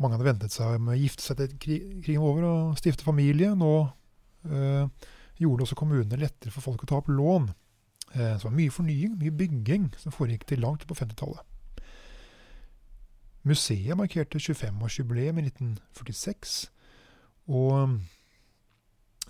Mange 0.00 0.18
hadde 0.18 0.28
ventet 0.28 0.54
seg 0.54 0.76
med 0.82 0.96
å 0.96 1.00
gifte 1.00 1.24
seg 1.24 1.40
etter 1.40 1.56
krigen 1.62 2.22
over 2.22 2.46
og 2.48 2.78
stifte 2.80 3.06
familie. 3.06 3.54
Nå 3.56 3.72
uh, 3.88 5.08
gjorde 5.40 5.66
også 5.66 5.78
kommunene 5.78 6.20
lettere 6.20 6.52
for 6.52 6.64
folk 6.64 6.84
å 6.84 6.90
ta 6.90 7.00
opp 7.00 7.10
lån. 7.12 7.48
Uh, 8.12 8.34
så 8.36 8.44
det 8.44 8.50
var 8.50 8.58
mye 8.60 8.74
fornying, 8.74 9.16
mye 9.18 9.34
bygging, 9.40 9.88
som 9.98 10.14
foregikk 10.14 10.44
til 10.50 10.62
langt 10.64 10.84
på 10.86 10.98
50-tallet. 10.98 11.51
Museet 13.42 13.96
markerte 13.98 14.38
25-årsjubileum 14.38 15.38
i 15.40 15.46
1946. 15.48 16.70
Og 17.50 17.98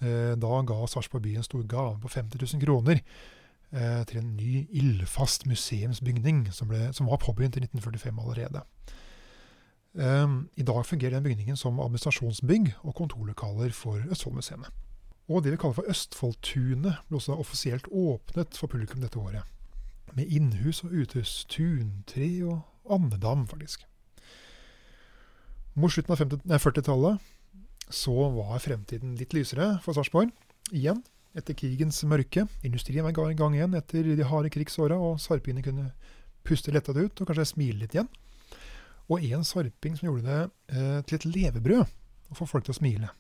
eh, 0.03 0.35
da 0.37 0.59
ga 0.69 0.81
Sarpsborg 0.87 1.25
by 1.25 1.37
en 1.37 1.47
stor 1.47 1.63
gave 1.69 1.97
på 2.03 2.11
50 2.13 2.43
000 2.55 2.65
kroner 2.65 3.01
eh, 3.73 4.03
til 4.09 4.21
en 4.21 4.35
ny 4.37 4.67
ildfast 4.71 5.47
museumsbygning, 5.49 6.45
som, 6.53 6.69
ble, 6.69 6.91
som 6.93 7.09
var 7.09 7.23
påbegynt 7.25 7.57
i 7.57 7.65
1945 7.65 8.21
allerede. 8.21 8.65
Eh, 9.97 10.29
I 10.61 10.67
dag 10.69 10.87
fungerer 10.87 11.17
den 11.17 11.25
bygningen 11.25 11.57
som 11.57 11.81
administrasjonsbygg 11.81 12.75
og 12.83 12.95
kontorlokaler 12.95 13.73
for 13.73 14.05
Østfoldmuseene. 14.11 14.69
Og 15.29 15.45
det 15.45 15.55
vi 15.55 15.57
kaller 15.57 15.79
for 15.79 15.89
Østfoldtunet 15.89 17.01
ble 17.09 17.17
også 17.17 17.39
offisielt 17.39 17.89
åpnet 17.89 18.59
for 18.59 18.69
publikum 18.69 19.01
dette 19.01 19.19
året. 19.19 19.49
Med 20.13 20.29
innhus 20.29 20.83
og 20.85 20.93
uthus, 20.93 21.47
tuntre 21.49 22.29
og 22.45 22.61
andedam, 22.91 23.47
faktisk. 23.49 23.87
Mot 25.75 25.93
slutten 25.93 26.13
av 26.13 26.21
40-tallet 26.61 27.31
så 27.93 28.15
var 28.35 28.61
fremtiden 28.61 29.15
litt 29.17 29.33
lysere 29.33 29.79
for 29.85 29.97
Sarpsborg. 29.97 30.33
Igjen, 30.73 31.01
etter 31.37 31.57
krigens 31.57 32.03
mørke. 32.09 32.45
Industrien 32.65 33.05
var 33.07 33.31
i 33.31 33.37
gang 33.39 33.57
igjen 33.57 33.77
etter 33.79 34.11
de 34.17 34.27
harde 34.29 34.53
krigsåra, 34.53 34.99
og 35.01 35.21
sarpingene 35.21 35.65
kunne 35.65 35.89
puste 36.45 36.75
lettet 36.75 36.99
ut 36.99 37.23
og 37.23 37.29
kanskje 37.29 37.49
smile 37.55 37.81
litt 37.81 37.97
igjen. 37.97 38.11
Og 39.09 39.25
en 39.25 39.45
sarping 39.45 39.97
som 39.97 40.11
gjorde 40.11 40.29
det 40.29 40.77
eh, 40.77 41.01
til 41.09 41.19
et 41.19 41.29
levebrød 41.37 41.83
å 42.33 42.37
få 42.39 42.49
folk 42.49 42.69
til 42.69 42.77
å 42.77 42.81
smile, 42.81 43.11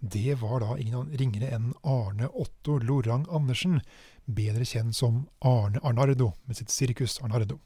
det 0.00 0.38
var 0.40 0.62
da 0.62 0.76
ingen 0.80 1.10
ringere 1.12 1.50
enn 1.52 1.74
Arne 1.84 2.30
Otto 2.32 2.78
Lorang 2.80 3.26
Andersen, 3.28 3.82
bedre 4.24 4.64
kjent 4.64 4.96
som 4.96 5.26
Arne 5.44 5.80
Arnardo, 5.84 6.30
med 6.48 6.56
sitt 6.56 6.72
sirkus 6.72 7.18
Arnardo. 7.20 7.58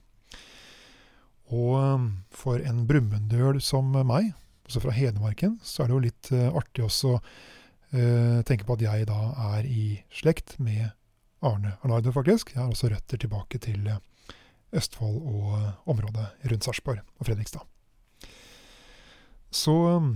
Og 1.53 1.75
eh, 1.81 2.07
for 2.33 2.63
en 2.65 2.85
brumunddøl 2.89 3.61
som 3.65 3.93
meg, 4.07 4.33
også 4.65 4.81
fra 4.81 4.95
Hedmarken, 4.97 5.59
så 5.63 5.85
er 5.85 5.91
det 5.91 5.95
jo 5.95 6.05
litt 6.07 6.31
uh, 6.33 6.57
artig 6.57 6.87
også 6.87 7.19
uh, 7.19 8.39
tenke 8.49 8.65
på 8.65 8.79
at 8.79 8.85
jeg 8.87 9.09
da 9.11 9.19
er 9.53 9.67
i 9.69 9.99
slekt 10.09 10.57
med 10.57 10.87
Arne 11.45 11.75
Arnardo, 11.85 12.15
faktisk. 12.17 12.55
Jeg 12.55 12.63
har 12.63 12.73
også 12.73 12.89
røtter 12.89 13.21
tilbake 13.21 13.61
til 13.61 13.85
uh, 13.93 14.01
Østfold 14.75 15.21
og 15.21 15.91
området 15.93 16.31
rundt 16.49 16.65
Sarpsborg 16.65 17.05
og 17.05 17.29
Fredrikstad. 17.29 17.69
Så 19.55 19.75
um, 20.01 20.15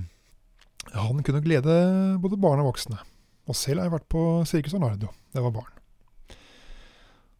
han 0.96 1.22
kunne 1.22 1.44
glede 1.44 1.76
både 2.22 2.40
barn 2.40 2.64
og 2.64 2.72
voksne. 2.72 2.98
Og 3.48 3.56
selv 3.56 3.82
har 3.82 3.88
jeg 3.88 3.98
vært 3.98 4.08
på 4.12 4.22
Sirkus 4.48 4.74
Arnardo 4.76 5.12
Det 5.32 5.44
var 5.44 5.54
barn. 5.54 5.77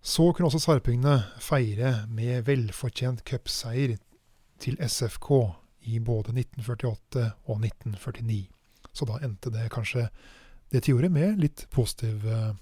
Så 0.03 0.33
kunne 0.33 0.47
også 0.49 0.61
sarpingene 0.63 1.23
feire 1.43 2.07
med 2.09 2.47
velfortjent 2.47 3.25
cupseier 3.27 3.97
til 4.63 4.79
SFK 4.83 5.31
i 5.91 5.99
både 5.99 6.35
1948 6.35 7.25
og 7.47 7.65
1949. 7.65 8.47
Så 8.93 9.07
da 9.09 9.19
endte 9.23 9.53
det 9.55 9.69
kanskje 9.75 10.09
det 10.73 10.85
tiåret 10.87 11.13
med 11.13 11.39
litt 11.41 11.67
positiv 11.75 12.27
eh, 12.29 12.55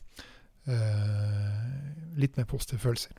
Litt 2.17 2.35
mer 2.35 2.47
positive 2.51 2.81
følelser. 2.83 3.13